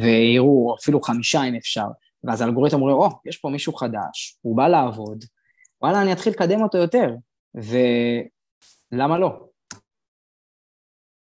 [0.00, 1.86] ויראו אפילו חמישה אם אפשר,
[2.24, 5.24] ואז האלגוריתם אומר, או, oh, יש פה מישהו חדש, הוא בא לעבוד,
[5.82, 7.14] וואלה, אני אתחיל לקדם אותו יותר,
[8.92, 9.48] ולמה לא?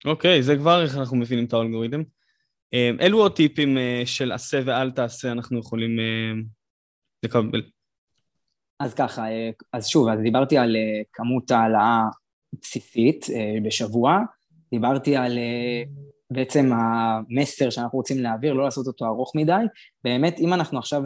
[0.04, 2.02] אוקיי, okay, זה כבר איך אנחנו מבינים את האלגוריתם.
[2.74, 6.32] אה, אילו עוד טיפים אה, של עשה ואל תעשה אנחנו יכולים אה,
[7.22, 7.62] לקבל?
[8.80, 9.24] אז ככה,
[9.72, 10.76] אז שוב, אז דיברתי על
[11.12, 12.02] כמות העלאה
[12.62, 13.26] בסיסית
[13.64, 14.18] בשבוע,
[14.70, 15.38] דיברתי על
[16.30, 19.62] בעצם המסר שאנחנו רוצים להעביר, לא לעשות אותו ארוך מדי.
[20.04, 21.02] באמת, אם אנחנו עכשיו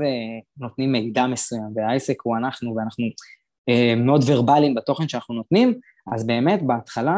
[0.59, 3.05] נותנים מידע מסוים, והעסק הוא אנחנו, ואנחנו
[3.97, 5.75] מאוד ורבליים בתוכן שאנחנו נותנים,
[6.15, 7.17] אז באמת, בהתחלה,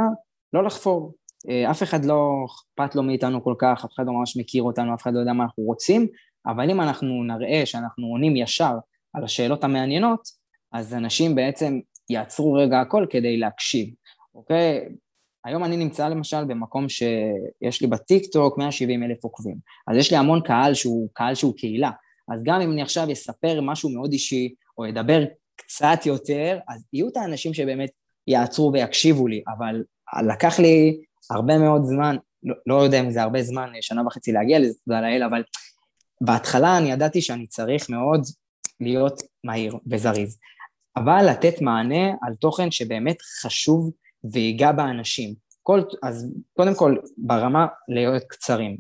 [0.52, 1.14] לא לחפור.
[1.50, 4.94] אה, אף אחד לא אכפת לו מאיתנו כל כך, אף אחד לא ממש מכיר אותנו,
[4.94, 6.07] אף אחד לא יודע מה אנחנו רוצים,
[6.46, 8.74] אבל אם אנחנו נראה שאנחנו עונים ישר
[9.14, 10.20] על השאלות המעניינות,
[10.72, 11.80] אז אנשים בעצם
[12.11, 13.88] יעצרו רגע הכל כדי להקשיב,
[14.35, 14.88] אוקיי?
[15.44, 19.57] היום אני נמצא למשל במקום שיש לי בטיק טוק 170 אלף עוקבים,
[19.88, 21.90] אז יש לי המון קהל שהוא קהל שהוא קהילה,
[22.33, 25.24] אז גם אם אני עכשיו אספר משהו מאוד אישי, או אדבר
[25.57, 27.90] קצת יותר, אז יהיו את האנשים שבאמת
[28.26, 29.83] יעצרו ויקשיבו לי, אבל
[30.26, 34.59] לקח לי הרבה מאוד זמן, לא, לא יודע אם זה הרבה זמן, שנה וחצי להגיע
[34.59, 35.42] לזה, תודה לאל, אבל
[36.20, 38.22] בהתחלה אני ידעתי שאני צריך מאוד
[38.80, 40.38] להיות מהיר וזריז.
[40.96, 43.90] אבל לתת מענה על תוכן שבאמת חשוב
[44.32, 45.34] ויגע באנשים.
[45.62, 48.76] כל, אז קודם כל, ברמה להיות קצרים,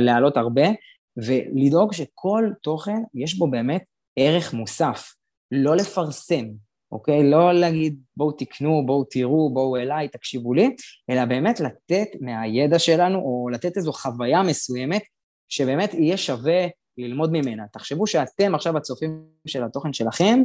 [0.00, 0.68] להעלות הרבה,
[1.16, 3.84] ולדאוג שכל תוכן יש בו באמת
[4.16, 5.14] ערך מוסף.
[5.50, 6.44] לא לפרסם,
[6.92, 7.30] אוקיי?
[7.30, 10.76] לא להגיד בואו תקנו, בואו תראו, בואו אליי, תקשיבו לי,
[11.10, 15.02] אלא באמת לתת מהידע שלנו, או לתת איזו חוויה מסוימת,
[15.48, 16.66] שבאמת יהיה שווה
[16.98, 17.62] ללמוד ממנה.
[17.72, 20.42] תחשבו שאתם עכשיו הצופים של התוכן שלכם,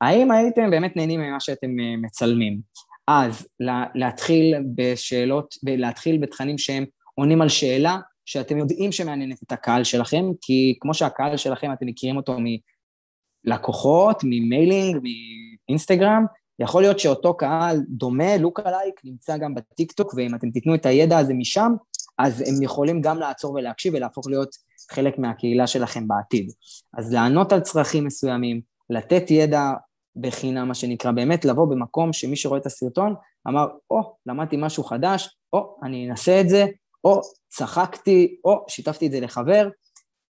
[0.00, 2.60] האם הייתם באמת נהנים ממה שאתם אה, מצלמים?
[3.06, 3.48] אז
[3.94, 6.84] להתחיל בשאלות, להתחיל בתכנים שהם
[7.14, 12.16] עונים על שאלה שאתם יודעים שמעניינת את הקהל שלכם, כי כמו שהקהל שלכם, אתם מכירים
[12.16, 12.36] אותו
[13.46, 14.96] מלקוחות, ממיילינג,
[15.68, 16.24] אינסטגרם,
[16.58, 21.18] יכול להיות שאותו קהל דומה, לוק עלייק, נמצא גם בטיקטוק, ואם אתם תיתנו את הידע
[21.18, 21.72] הזה משם,
[22.18, 24.56] אז הם יכולים גם לעצור ולהקשיב ולהפוך להיות
[24.90, 26.52] חלק מהקהילה שלכם בעתיד.
[26.98, 28.60] אז לענות על צרכים מסוימים,
[28.90, 29.70] לתת ידע
[30.16, 33.14] בחינם, מה שנקרא, באמת לבוא במקום שמי שרואה את הסרטון
[33.48, 36.66] אמר, או, oh, למדתי משהו חדש, או, oh, אני אנסה את זה,
[37.04, 39.68] או, oh, צחקתי, או, oh, שיתפתי את זה לחבר,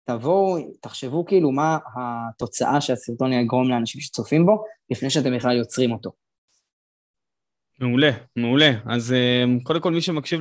[0.04, 6.10] תבואו, תחשבו כאילו מה התוצאה שהסרטון יגרום לאנשים שצופים בו, לפני שאתם בכלל יוצרים אותו.
[7.80, 8.70] מעולה, מעולה.
[8.86, 10.40] אז אה, קודם כל מי שמקשיב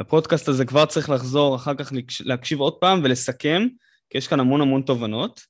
[0.00, 1.92] לפודקאסט הזה כבר צריך לחזור אחר כך
[2.24, 3.66] להקשיב עוד פעם ולסכם,
[4.10, 5.40] כי יש כאן המון המון תובנות.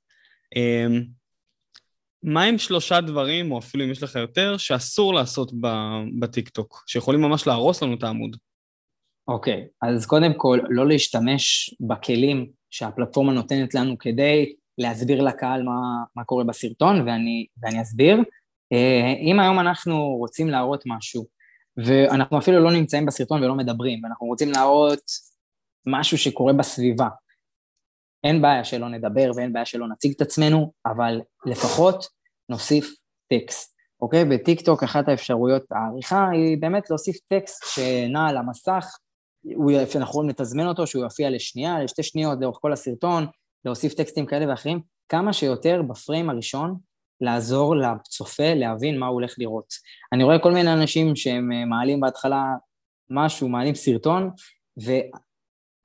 [2.22, 5.52] מה עם שלושה דברים, או אפילו אם יש לך יותר, שאסור לעשות
[6.20, 8.36] בטיקטוק, שיכולים ממש להרוס לנו את העמוד?
[9.28, 15.80] אוקיי, okay, אז קודם כל, לא להשתמש בכלים שהפלטפורמה נותנת לנו כדי להסביר לקהל מה,
[16.16, 18.16] מה קורה בסרטון, ואני, ואני אסביר.
[18.72, 21.26] אה, אם היום אנחנו רוצים להראות משהו,
[21.76, 25.02] ואנחנו אפילו לא נמצאים בסרטון ולא מדברים, ואנחנו רוצים להראות
[25.86, 27.08] משהו שקורה בסביבה,
[28.24, 32.06] אין בעיה שלא נדבר ואין בעיה שלא נציג את עצמנו, אבל לפחות
[32.48, 32.94] נוסיף
[33.32, 34.24] טקסט, אוקיי?
[34.24, 38.96] בטיקטוק אחת האפשרויות העריכה היא באמת להוסיף טקסט שנע על המסך,
[39.54, 43.26] הוא, אנחנו יכולים לתזמן אותו, שהוא יופיע לשנייה, לשתי שניות לאורך כל הסרטון,
[43.64, 46.76] להוסיף טקסטים כאלה ואחרים, כמה שיותר בפריים הראשון,
[47.20, 49.74] לעזור לצופה להבין מה הוא הולך לראות.
[50.12, 52.44] אני רואה כל מיני אנשים שהם אה, מעלים בהתחלה
[53.10, 54.30] משהו, מעלים סרטון,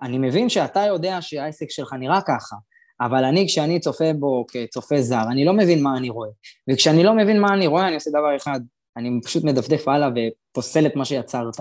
[0.02, 2.56] ואני מבין שאתה יודע שהעסק שלך נראה ככה,
[3.02, 6.30] אבל אני, כשאני צופה בו כצופה זר, אני לא מבין מה אני רואה.
[6.70, 8.60] וכשאני לא מבין מה אני רואה, אני עושה דבר אחד,
[8.98, 11.58] אני פשוט מדפדף הלאה ופוסל את מה שיצרת.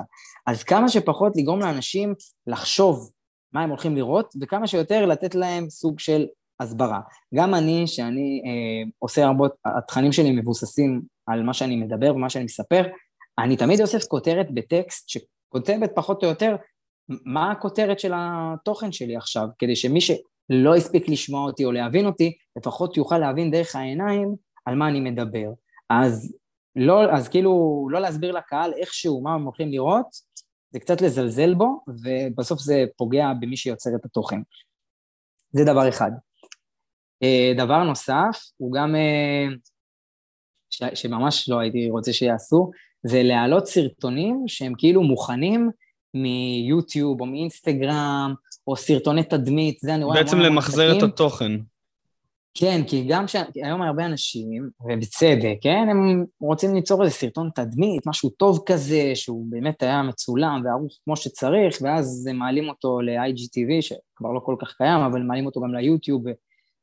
[0.46, 2.14] אז כמה שפחות לגרום לאנשים
[2.46, 3.10] לחשוב
[3.52, 6.26] מה הם הולכים לראות, וכמה שיותר לתת להם סוג של
[6.60, 7.00] הסברה.
[7.34, 12.44] גם אני, שאני אה, עושה הרבה, התכנים שלי מבוססים על מה שאני מדבר ומה שאני
[12.44, 12.82] מספר,
[13.38, 16.56] אני תמיד אוסף כותרת בטקסט שכותבת פחות או יותר
[17.08, 22.36] מה הכותרת של התוכן שלי עכשיו, כדי שמי שלא הספיק לשמוע אותי או להבין אותי,
[22.56, 25.48] לפחות יוכל להבין דרך העיניים על מה אני מדבר.
[25.90, 26.36] אז
[26.76, 30.06] לא, אז כאילו, לא להסביר לקהל איכשהו מה הם הולכים לראות,
[30.70, 34.40] זה קצת לזלזל בו, ובסוף זה פוגע במי שיוצר את התוכן.
[35.52, 36.10] זה דבר אחד.
[37.22, 39.46] אה, דבר נוסף, הוא גם, אה,
[40.70, 42.70] ש, שממש לא הייתי רוצה שיעשו,
[43.06, 45.70] זה להעלות סרטונים שהם כאילו מוכנים
[46.14, 48.34] מיוטיוב או מאינסטגרם,
[48.66, 50.22] או סרטוני תדמית, זה אני רואה...
[50.22, 51.52] בעצם למחזר את התוכן.
[52.54, 58.30] כן, כי גם שהיום הרבה אנשים, ובצדק, כן, הם רוצים ליצור איזה סרטון תדמית, משהו
[58.30, 64.32] טוב כזה, שהוא באמת היה מצולם וערוך כמו שצריך, ואז הם מעלים אותו ל-IGTV, שכבר
[64.32, 66.24] לא כל כך קיים, אבל מעלים אותו גם ליוטיוב,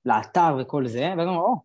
[0.05, 1.55] לאתר וכל זה, ואז אומרים, או,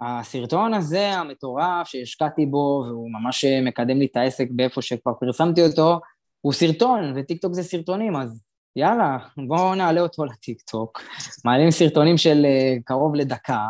[0.00, 6.00] הסרטון הזה המטורף שהשקעתי בו, והוא ממש מקדם לי את העסק באיפה שכבר פרסמתי אותו,
[6.40, 8.44] הוא סרטון, וטיקטוק זה סרטונים, אז
[8.76, 11.02] יאללה, בואו נעלה אותו לטיקטוק.
[11.44, 13.66] מעלים סרטונים של אה, קרוב לדקה,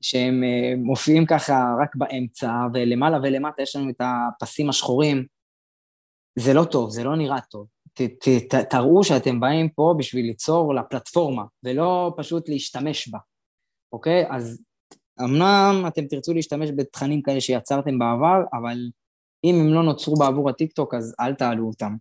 [0.00, 5.24] שהם אה, מופיעים ככה רק באמצע, ולמעלה ולמטה יש לנו את הפסים השחורים.
[6.38, 7.66] זה לא טוב, זה לא נראה טוב.
[7.94, 13.18] ת, ת, ת, תראו שאתם באים פה בשביל ליצור לפלטפורמה, ולא פשוט להשתמש בה,
[13.92, 14.24] אוקיי?
[14.30, 14.62] אז
[15.20, 18.78] אמנם אתם תרצו להשתמש בתכנים כאלה שיצרתם בעבר, אבל
[19.44, 21.96] אם הם לא נוצרו בעבור הטיקטוק, אז אל תעלו אותם.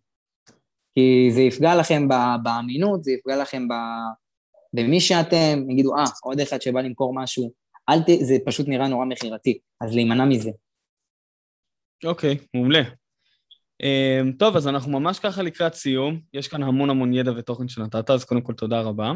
[0.95, 2.07] כי זה יפגע לכם
[2.43, 3.67] באמינות, זה יפגע לכם
[4.73, 7.51] במי שאתם, יגידו, אה, עוד אחד שבא למכור משהו,
[7.89, 8.09] אל ת...
[8.21, 10.49] זה פשוט נראה נורא מכירתי, אז להימנע מזה.
[12.05, 12.81] אוקיי, okay, מעולה.
[13.83, 18.09] Um, טוב, אז אנחנו ממש ככה לקראת סיום, יש כאן המון המון ידע ותוכן שנתת,
[18.09, 19.11] אז קודם כל תודה רבה.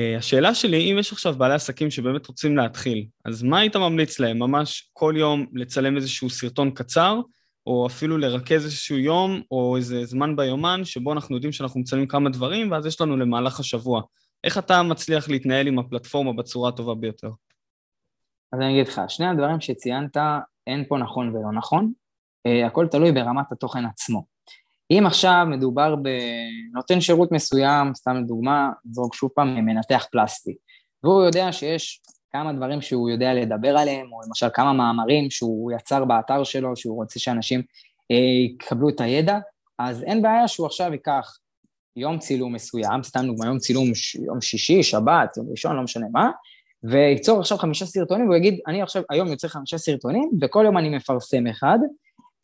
[0.00, 4.20] Uh, השאלה שלי, אם יש עכשיו בעלי עסקים שבאמת רוצים להתחיל, אז מה היית ממליץ
[4.20, 4.38] להם?
[4.38, 7.20] ממש כל יום לצלם איזשהו סרטון קצר,
[7.68, 12.30] או אפילו לרכז איזשהו יום או איזה זמן ביומן שבו אנחנו יודעים שאנחנו מצלמים כמה
[12.30, 14.02] דברים ואז יש לנו למהלך השבוע.
[14.44, 17.30] איך אתה מצליח להתנהל עם הפלטפורמה בצורה הטובה ביותר?
[18.52, 20.16] אז אני אגיד לך, שני הדברים שציינת,
[20.66, 21.92] אין פה נכון ולא נכון,
[22.48, 24.24] uh, הכל תלוי ברמת התוכן עצמו.
[24.90, 30.56] אם עכשיו מדובר בנותן שירות מסוים, סתם לדוגמה, נזרוק שוב פעם, מנתח פלסטי,
[31.04, 36.04] והוא יודע שיש כמה דברים שהוא יודע לדבר עליהם, או למשל כמה מאמרים שהוא יצר
[36.04, 37.62] באתר שלו, שהוא רוצה שאנשים
[38.10, 39.38] אה, יקבלו את הידע,
[39.78, 41.38] אז אין בעיה שהוא עכשיו ייקח
[41.96, 44.14] יום צילום מסוים, סתם דוגמא, יום צילום ש...
[44.14, 46.30] יום שישי, שבת, יום ראשון, לא משנה מה,
[46.82, 50.88] וייצור עכשיו חמישה סרטונים, והוא יגיד, אני עכשיו, היום יוצא חמישה סרטונים, וכל יום אני
[50.88, 51.78] מפרסם אחד.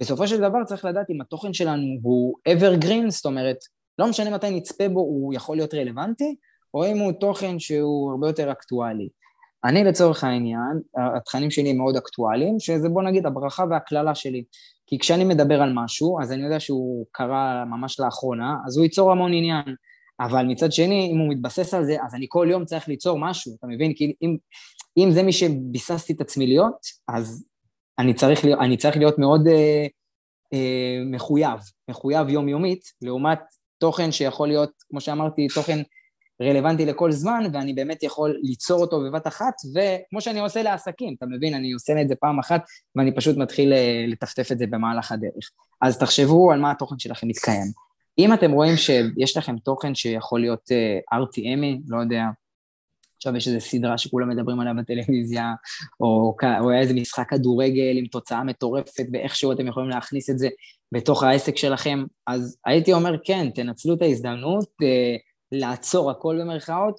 [0.01, 3.57] בסופו של דבר צריך לדעת אם התוכן שלנו הוא evergreen, זאת אומרת,
[3.99, 6.37] לא משנה מתי נצפה בו, הוא יכול להיות רלוונטי,
[6.75, 9.09] או אם הוא תוכן שהוא הרבה יותר אקטואלי.
[9.65, 10.81] אני לצורך העניין,
[11.17, 14.45] התכנים שלי הם מאוד אקטואליים, שזה בוא נגיד הברכה והקללה שלי.
[14.87, 19.13] כי כשאני מדבר על משהו, אז אני יודע שהוא קרה ממש לאחרונה, אז הוא ייצור
[19.13, 19.75] המון עניין.
[20.21, 23.57] אבל מצד שני, אם הוא מתבסס על זה, אז אני כל יום צריך ליצור משהו,
[23.59, 23.93] אתה מבין?
[23.95, 24.37] כי אם,
[24.97, 26.77] אם זה מי שביססתי את עצמי להיות,
[27.09, 27.47] אז
[27.99, 29.87] אני צריך אני צריך להיות מאוד אה,
[30.53, 33.41] אה, מחויב, מחויב יומיומית, לעומת
[33.79, 35.79] תוכן שיכול להיות, כמו שאמרתי, תוכן
[36.43, 41.27] רלוונטי לכל זמן, ואני באמת יכול ליצור אותו בבת אחת, וכמו שאני עושה לעסקים, אתה
[41.27, 42.63] מבין, אני עושה את זה פעם אחת,
[42.97, 45.51] ואני פשוט מתחיל אה, לטפטף את זה במהלך הדרך.
[45.83, 47.67] אז תחשבו על מה התוכן שלכם מתקיים.
[48.19, 52.25] אם אתם רואים שיש לכם תוכן שיכול להיות אה, RTMי, לא יודע,
[53.17, 55.53] עכשיו יש איזו סדרה שכולם מדברים עליה בטלוויזיה,
[56.01, 60.49] או, או היה איזה משחק כדורגל עם תוצאה מטורפת, ואיכשהו אתם יכולים להכניס את זה
[60.93, 66.97] בתוך העסק שלכם, אז הייתי אומר, כן, תנצלו את ההזדמנות, uh, לעצור הכל במרכאות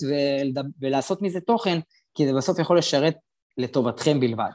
[0.82, 1.80] ולעשות מזה תוכן,
[2.16, 3.16] כי זה בסוף יכול לשרת
[3.58, 4.50] לטובתכם בלבד.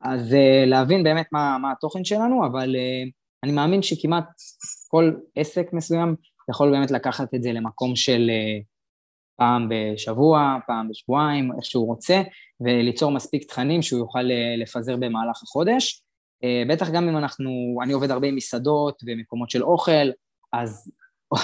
[0.00, 3.10] אז uh, להבין באמת מה, מה התוכן שלנו, אבל uh,
[3.44, 4.24] אני מאמין שכמעט
[4.88, 6.16] כל עסק מסוים
[6.50, 8.64] יכול באמת לקחת את זה למקום של uh,
[9.36, 12.22] פעם בשבוע, פעם בשבועיים, איך שהוא רוצה,
[12.60, 14.22] וליצור מספיק תכנים שהוא יוכל
[14.58, 16.02] לפזר במהלך החודש.
[16.68, 17.50] בטח גם אם אנחנו,
[17.82, 20.10] אני עובד הרבה עם מסעדות ומקומות של אוכל,
[20.52, 20.92] אז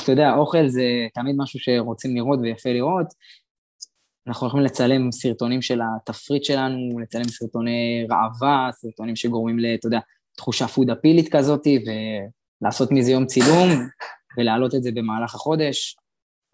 [0.03, 3.07] אתה יודע, אוכל זה תמיד משהו שרוצים לראות ויפה לראות,
[4.27, 9.99] אנחנו יכולים לצלם סרטונים של התפריט שלנו, לצלם סרטוני ראווה, סרטונים שגורמים ל, אתה יודע,
[10.37, 11.67] תחושה פודאפילית כזאת,
[12.63, 13.69] ולעשות מזה יום צילום,
[14.39, 15.97] ולהעלות את זה במהלך החודש.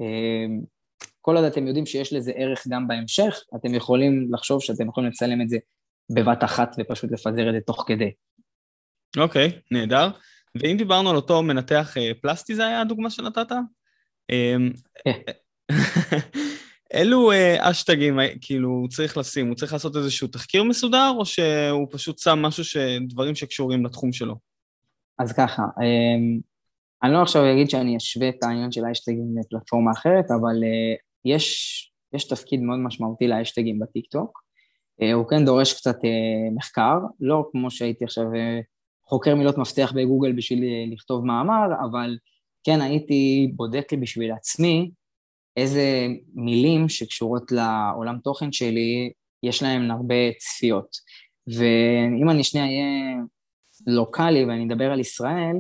[0.01, 0.61] אמ,
[1.21, 5.43] כל עוד אתם יודעים שיש לזה ערך גם בהמשך, אתם יכולים לחשוב שאתם יכולים לצלם
[5.43, 5.59] את זה
[6.15, 8.13] בבת אחת ופשוט לפזר את זה תוך כדי.
[9.17, 10.11] אוקיי, okay, נהדר.
[10.55, 13.53] ואם דיברנו על אותו מנתח אה, פלסטי, זה היה הדוגמה שנתת?
[14.31, 14.71] אמ,
[15.05, 15.19] כן.
[16.95, 19.49] אילו אה, אשטגים כאילו הוא צריך לשים?
[19.49, 22.77] הוא צריך לעשות איזשהו תחקיר מסודר, או שהוא פשוט שם משהו, ש...
[23.09, 24.35] דברים שקשורים לתחום שלו?
[25.19, 26.41] אז ככה, אמ,
[27.03, 31.93] אני לא עכשיו אגיד שאני אשווה את העניין של האשטגים לפלטפורמה אחרת, אבל אה, יש,
[32.13, 34.43] יש תפקיד מאוד משמעותי לאשטגים בטיקטוק.
[35.03, 35.97] אה, הוא כן דורש קצת
[36.57, 38.25] מחקר, לא כמו שהייתי עכשיו
[39.09, 42.19] חוקר מילות מפתח בגוגל בשביל לכתוב מאמר, אבל
[42.65, 44.91] כן הייתי בודק לי בשביל עצמי
[45.57, 50.97] איזה מילים שקשורות לעולם תוכן שלי, יש להם הרבה צפיות.
[51.47, 53.17] ואם אני שנייה אהיה
[53.87, 55.57] לוקאלי ואני אדבר על ישראל,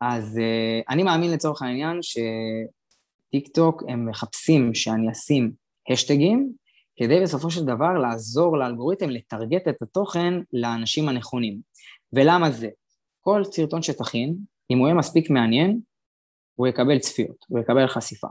[0.00, 5.52] אז uh, אני מאמין לצורך העניין שטיק טוק הם מחפשים שאני אשים
[5.92, 6.52] השטגים,
[6.96, 11.60] כדי בסופו של דבר לעזור לאלגוריתם לטרגט את התוכן לאנשים הנכונים.
[12.12, 12.68] ולמה זה?
[13.20, 14.36] כל סרטון שתכין,
[14.70, 15.80] אם הוא יהיה מספיק מעניין,
[16.54, 18.28] הוא יקבל צפיות, הוא יקבל חשיפה.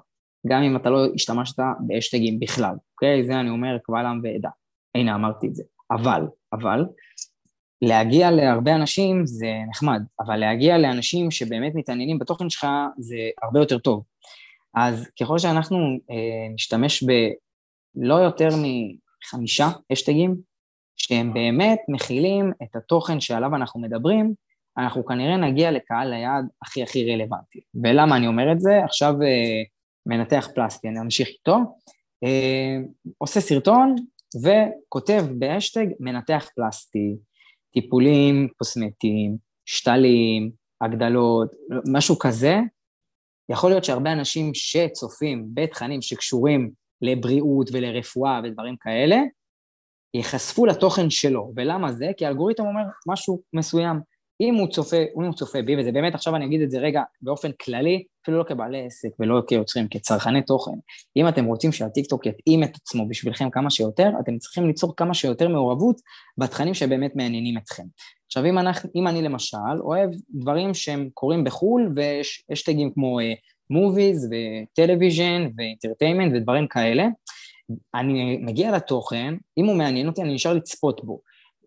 [0.48, 1.56] גם אם אתה לא השתמשת
[1.88, 3.26] באשטגים בכלל, אוקיי?
[3.26, 4.50] זה אני אומר קבל עם ועדה.
[4.96, 5.64] הנה, אמרתי את זה.
[5.92, 6.22] אבל,
[6.54, 6.86] אבל,
[7.82, 13.78] להגיע להרבה אנשים זה נחמד, אבל להגיע לאנשים שבאמת מתעניינים בתוכן שלך זה הרבה יותר
[13.78, 14.04] טוב.
[14.76, 20.36] אז ככל שאנחנו אה, נשתמש בלא יותר מחמישה אשטגים,
[20.98, 24.34] שהם באמת מכילים את התוכן שעליו אנחנו מדברים,
[24.78, 27.60] אנחנו כנראה נגיע לקהל היעד הכי הכי רלוונטי.
[27.84, 28.84] ולמה אני אומר את זה?
[28.84, 29.64] עכשיו אה,
[30.06, 31.58] מנתח פלסטי, אני אמשיך איתו,
[32.24, 32.78] אה,
[33.18, 33.96] עושה סרטון
[34.44, 37.16] וכותב בהשטג מנתח פלסטי,
[37.74, 41.52] טיפולים קוסמטיים, שתלים, הגדלות,
[41.92, 42.60] משהו כזה.
[43.50, 49.18] יכול להיות שהרבה אנשים שצופים בתכנים שקשורים לבריאות ולרפואה ודברים כאלה,
[50.18, 51.52] ייחשפו לתוכן שלו.
[51.56, 52.12] ולמה זה?
[52.18, 54.00] כי האלגוריתם אומר משהו מסוים.
[54.42, 57.02] אם הוא צופה, אם הוא צופה בי, וזה באמת, עכשיו אני אגיד את זה רגע
[57.22, 60.72] באופן כללי, אפילו לא כבעלי עסק ולא כיוצרים, כצרכני תוכן,
[61.18, 65.48] אם אתם רוצים שהטיקטוק יתאים את עצמו בשבילכם כמה שיותר, אתם צריכים ליצור כמה שיותר
[65.48, 66.02] מעורבות
[66.38, 67.84] בתכנים שבאמת מעניינים אתכם.
[68.26, 73.20] עכשיו, אם, אנחנו, אם אני למשל אוהב דברים שהם קורים בחו"ל, ויש אשטגים כמו
[73.70, 77.08] movies ו television ו entertainment ודברים כאלה,
[77.96, 81.20] אני מגיע לתוכן, אם הוא מעניין אותי, אני נשאר לצפות בו.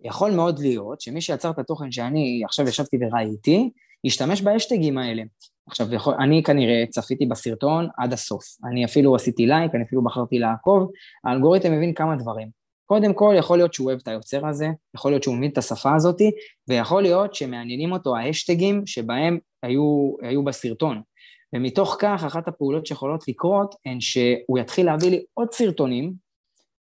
[0.05, 3.71] יכול מאוד להיות שמי שיצר את התוכן שאני עכשיו ישבתי וראיתי,
[4.05, 5.23] ישתמש באשטגים האלה.
[5.67, 8.45] עכשיו, יכול, אני כנראה צפיתי בסרטון עד הסוף.
[8.71, 10.91] אני אפילו עשיתי לייק, אני אפילו בחרתי לעקוב,
[11.25, 12.49] האלגוריתם מבין כמה דברים.
[12.87, 15.95] קודם כל, יכול להיות שהוא אוהב את היוצר הזה, יכול להיות שהוא מבין את השפה
[15.95, 16.21] הזאת,
[16.69, 21.03] ויכול להיות שמעניינים אותו האשטגים שבהם היו, היו בסרטון.
[21.55, 26.13] ומתוך כך, אחת הפעולות שיכולות לקרות הן שהוא יתחיל להביא לי עוד סרטונים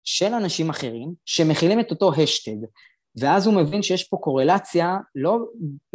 [0.04, 2.58] של אנשים אחרים שמכילים את אותו השטג.
[3.20, 5.39] ואז הוא מבין שיש פה קורלציה לא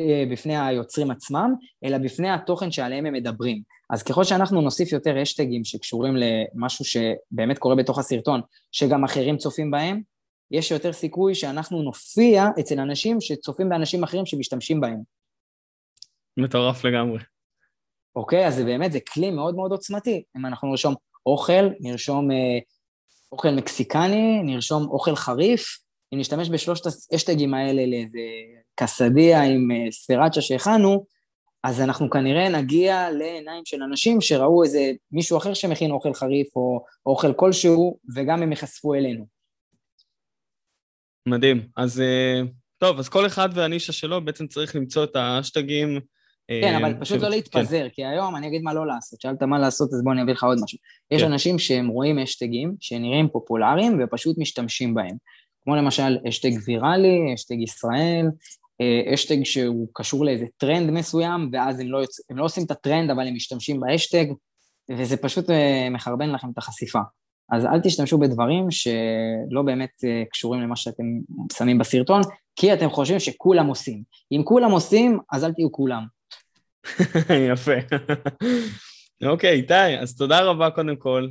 [0.00, 3.62] אה, בפני היוצרים עצמם, אלא בפני התוכן שעליהם הם מדברים.
[3.90, 8.40] אז ככל שאנחנו נוסיף יותר אשטגים שקשורים למשהו שבאמת קורה בתוך הסרטון,
[8.72, 10.02] שגם אחרים צופים בהם,
[10.50, 15.00] יש יותר סיכוי שאנחנו נופיע אצל אנשים שצופים באנשים אחרים שמשתמשים בהם.
[16.36, 17.18] מטורף לגמרי.
[18.16, 20.22] אוקיי, אז זה באמת, זה כלי מאוד מאוד עוצמתי.
[20.36, 20.94] אם אנחנו נרשום
[21.26, 22.58] אוכל, נרשום אה,
[23.32, 25.78] אוכל מקסיקני, נרשום אוכל חריף,
[26.14, 28.18] אם נשתמש בשלושת האשטגים האלה לאיזה
[28.74, 31.06] קסדיה עם אה, ספירצ'ה שהכנו,
[31.64, 36.84] אז אנחנו כנראה נגיע לעיניים של אנשים שראו איזה מישהו אחר שמכין אוכל חריף או
[37.06, 39.26] אוכל כלשהו, וגם הם ייחשפו אלינו.
[41.28, 41.68] מדהים.
[41.76, 42.40] אז אה,
[42.78, 46.00] טוב, אז כל אחד והנישה שלו בעצם צריך למצוא את האשטגים.
[46.50, 47.22] אה, כן, אבל פשוט ש...
[47.22, 47.88] לא להתפזר, כן.
[47.88, 49.20] כי היום אני אגיד מה לא לעשות.
[49.20, 50.78] שאלת מה לעשות, אז בוא אני אביא לך עוד משהו.
[51.10, 51.32] יש כן.
[51.32, 55.16] אנשים שהם רואים אשטגים שנראים פופולריים ופשוט משתמשים בהם.
[55.62, 58.26] כמו למשל אשטג ויראלי, אשטג ישראל,
[59.14, 62.30] אשטג אה, שהוא קשור לאיזה טרנד מסוים, ואז הם לא, יוצ...
[62.30, 64.26] הם לא עושים את הטרנד, אבל הם משתמשים באשטג,
[64.90, 66.98] וזה פשוט אה, מחרבן לכם את החשיפה.
[67.52, 71.04] אז אל תשתמשו בדברים שלא באמת אה, קשורים למה שאתם
[71.52, 72.20] שמים בסרטון,
[72.56, 74.02] כי אתם חושבים שכולם עושים.
[74.32, 76.19] אם כולם עושים, אז אל תהיו כולם.
[77.52, 77.96] יפה.
[79.24, 81.28] אוקיי, איתי, אז תודה רבה קודם כל.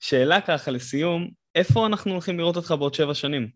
[0.00, 3.48] שאלה ככה לסיום, איפה אנחנו הולכים לראות אותך בעוד שבע שנים?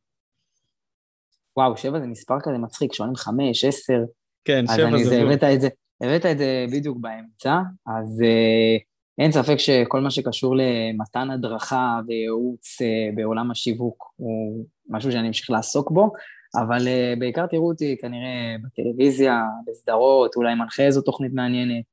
[1.57, 3.99] וואו, שבע זה מספר כזה מצחיק, שואלים חמש, עשר.
[4.45, 5.17] כן, שבע זה...
[5.17, 5.69] אז הבאת את זה,
[6.01, 8.83] הבאת את זה בדיוק באמצע, אז uh,
[9.19, 12.79] אין ספק שכל מה שקשור למתן הדרכה וייעוץ
[13.15, 16.13] בעולם השיווק הוא משהו שאני אמשיך לעסוק בו,
[16.55, 16.89] אבל
[17.19, 21.85] בעיקר תראו אותי כנראה בטלוויזיה, בסדרות, אולי מנחה איזו תוכנית מעניינת,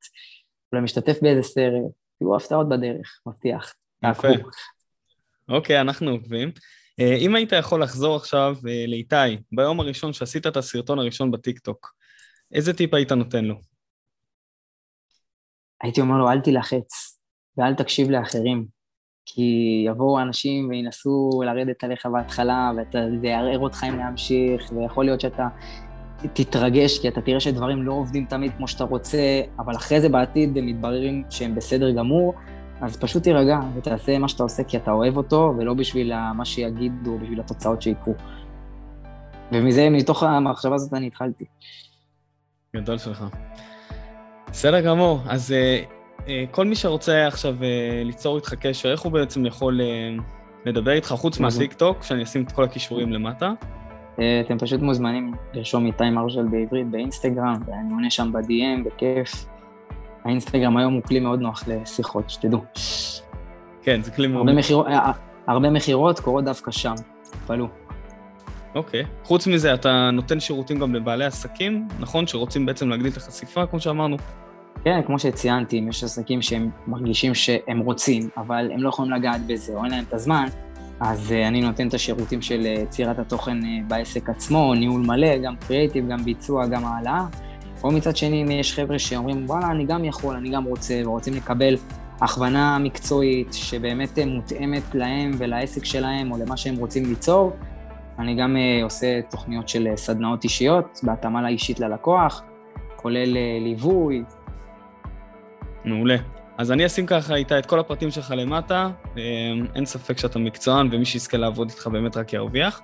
[0.72, 3.74] אולי משתתף באיזה סרט, יהיו הפתעות בדרך, מבטיח.
[4.04, 4.28] יפה.
[5.48, 6.52] אוקיי, אנחנו עוקבים.
[7.00, 11.94] אה, אם היית יכול לחזור עכשיו אה, לאיתי, ביום הראשון שעשית את הסרטון הראשון בטיקטוק,
[12.52, 13.54] איזה טיפ היית נותן לו?
[15.82, 17.18] הייתי אומר לו, אל תילחץ
[17.56, 18.66] ואל תקשיב לאחרים,
[19.26, 25.48] כי יבואו אנשים וינסו לרדת עליך בהתחלה, וזה יערער אותך אם להמשיך, ויכול להיות שאתה
[26.32, 29.18] תתרגש, כי אתה תראה שדברים לא עובדים תמיד כמו שאתה רוצה,
[29.58, 32.34] אבל אחרי זה בעתיד הם מתבררים שהם בסדר גמור,
[32.80, 37.18] אז פשוט תירגע ותעשה מה שאתה עושה כי אתה אוהב אותו, ולא בשביל מה שיגידו,
[37.18, 38.14] בשביל התוצאות שיקרו.
[39.52, 41.44] ומזה, מתוך המחשבה הזאת אני התחלתי.
[42.76, 43.24] גדול שלך.
[44.48, 45.99] בסדר גמור, אז uh,
[46.50, 47.64] כל מי שרוצה עכשיו uh,
[48.04, 50.22] ליצור איתך קשר, איך הוא בעצם יכול uh,
[50.66, 53.52] לדבר איתך, חוץ מהטיקטוק, שאני אשים את כל הכישורים למטה?
[54.14, 59.46] אתם פשוט מוזמנים לרשום איתי מרשל בעברית באינסטגרם, ואני עונה שם ב-DM, בכיף.
[60.24, 62.60] האינסטגרם היום הוא כלי מאוד נוח לשיחות, שתדעו.
[63.82, 64.46] כן, זה כלי מאוד...
[65.46, 67.68] הרבה מכירות קורות דווקא שם, תפעלו.
[68.74, 69.04] אוקיי.
[69.24, 72.26] חוץ מזה, אתה נותן שירותים גם לבעלי עסקים, נכון?
[72.26, 74.16] שרוצים בעצם להגדיל את החשיפה, כמו שאמרנו?
[74.84, 79.72] כן, כמו שציינתי, יש עסקים שהם מרגישים שהם רוצים, אבל הם לא יכולים לגעת בזה,
[79.72, 80.46] או אין להם את הזמן,
[81.00, 85.38] אז uh, אני נותן את השירותים של uh, יצירת התוכן uh, בעסק עצמו, ניהול מלא,
[85.38, 87.26] גם קריאיטיב, גם ביצוע, גם העלאה.
[87.84, 91.34] או מצד שני, אם יש חבר'ה שאומרים, וואלה, אני גם יכול, אני גם רוצה, ורוצים
[91.34, 91.76] לקבל
[92.20, 97.52] הכוונה מקצועית שבאמת מותאמת להם ולעסק שלהם, או למה שהם רוצים ליצור,
[98.18, 102.42] אני גם עושה תוכניות של סדנאות אישיות, בהתאמה לאישית ללקוח,
[102.96, 104.22] כולל ליווי.
[105.84, 106.16] מעולה.
[106.58, 108.90] אז אני אשים ככה איתה את כל הפרטים שלך למטה,
[109.74, 112.82] אין ספק שאתה מקצוען ומי שיזכה לעבוד איתך באמת רק ירוויח.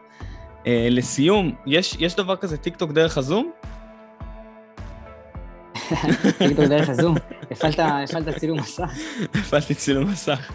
[0.66, 3.50] לסיום, יש, יש דבר כזה טיקטוק דרך הזום?
[6.38, 7.16] טיקטוק דרך הזום,
[7.50, 8.90] הפעלת צילום מסך.
[9.34, 10.52] הפעלתי צילום מסך.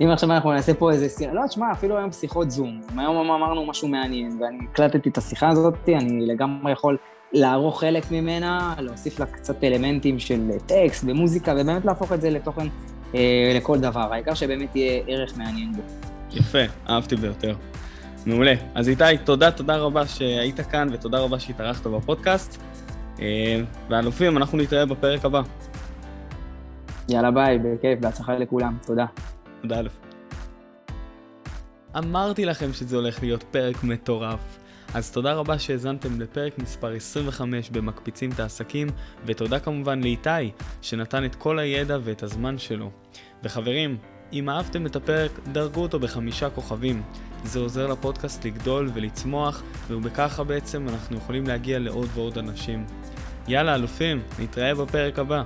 [0.00, 2.80] אם עכשיו אנחנו נעשה פה איזה שיחה, לא, תשמע, אפילו היום שיחות זום.
[2.96, 6.96] היום אמרנו משהו מעניין, ואני הקלטתי את השיחה הזאת, אני לגמרי יכול
[7.34, 12.66] לערוך חלק ממנה, להוסיף לה קצת אלמנטים של טקסט ומוזיקה, ובאמת להפוך את זה לתוכן
[13.14, 14.12] אה, לכל דבר.
[14.12, 15.82] העיקר שבאמת יהיה ערך מעניין בו.
[16.32, 16.58] יפה,
[16.88, 17.54] אהבתי ביותר.
[18.26, 18.54] מעולה.
[18.74, 22.62] אז איתי, תודה, תודה רבה שהיית כאן, ותודה רבה שהתארחת בפודקאסט.
[23.20, 23.60] אה,
[23.90, 25.42] ואלופים, אנחנו נתראה בפרק הבא.
[27.08, 29.06] יאללה ביי, בכיף, בהצלחה לכולם, תודה.
[29.62, 29.92] תודה אלף.
[31.98, 34.58] אמרתי לכם שזה הולך להיות פרק מטורף.
[34.94, 38.88] אז תודה רבה שהאזנתם לפרק מספר 25 במקפיצים את העסקים,
[39.26, 40.50] ותודה כמובן לאיתי,
[40.82, 42.90] שנתן את כל הידע ואת הזמן שלו.
[43.44, 43.96] וחברים,
[44.32, 47.02] אם אהבתם את הפרק, דרגו אותו בחמישה כוכבים.
[47.44, 52.86] זה עוזר לפודקאסט לגדול ולצמוח, ובככה בעצם אנחנו יכולים להגיע לעוד ועוד אנשים.
[53.48, 55.42] יאללה, אלופים, נתראה בפרק הבא.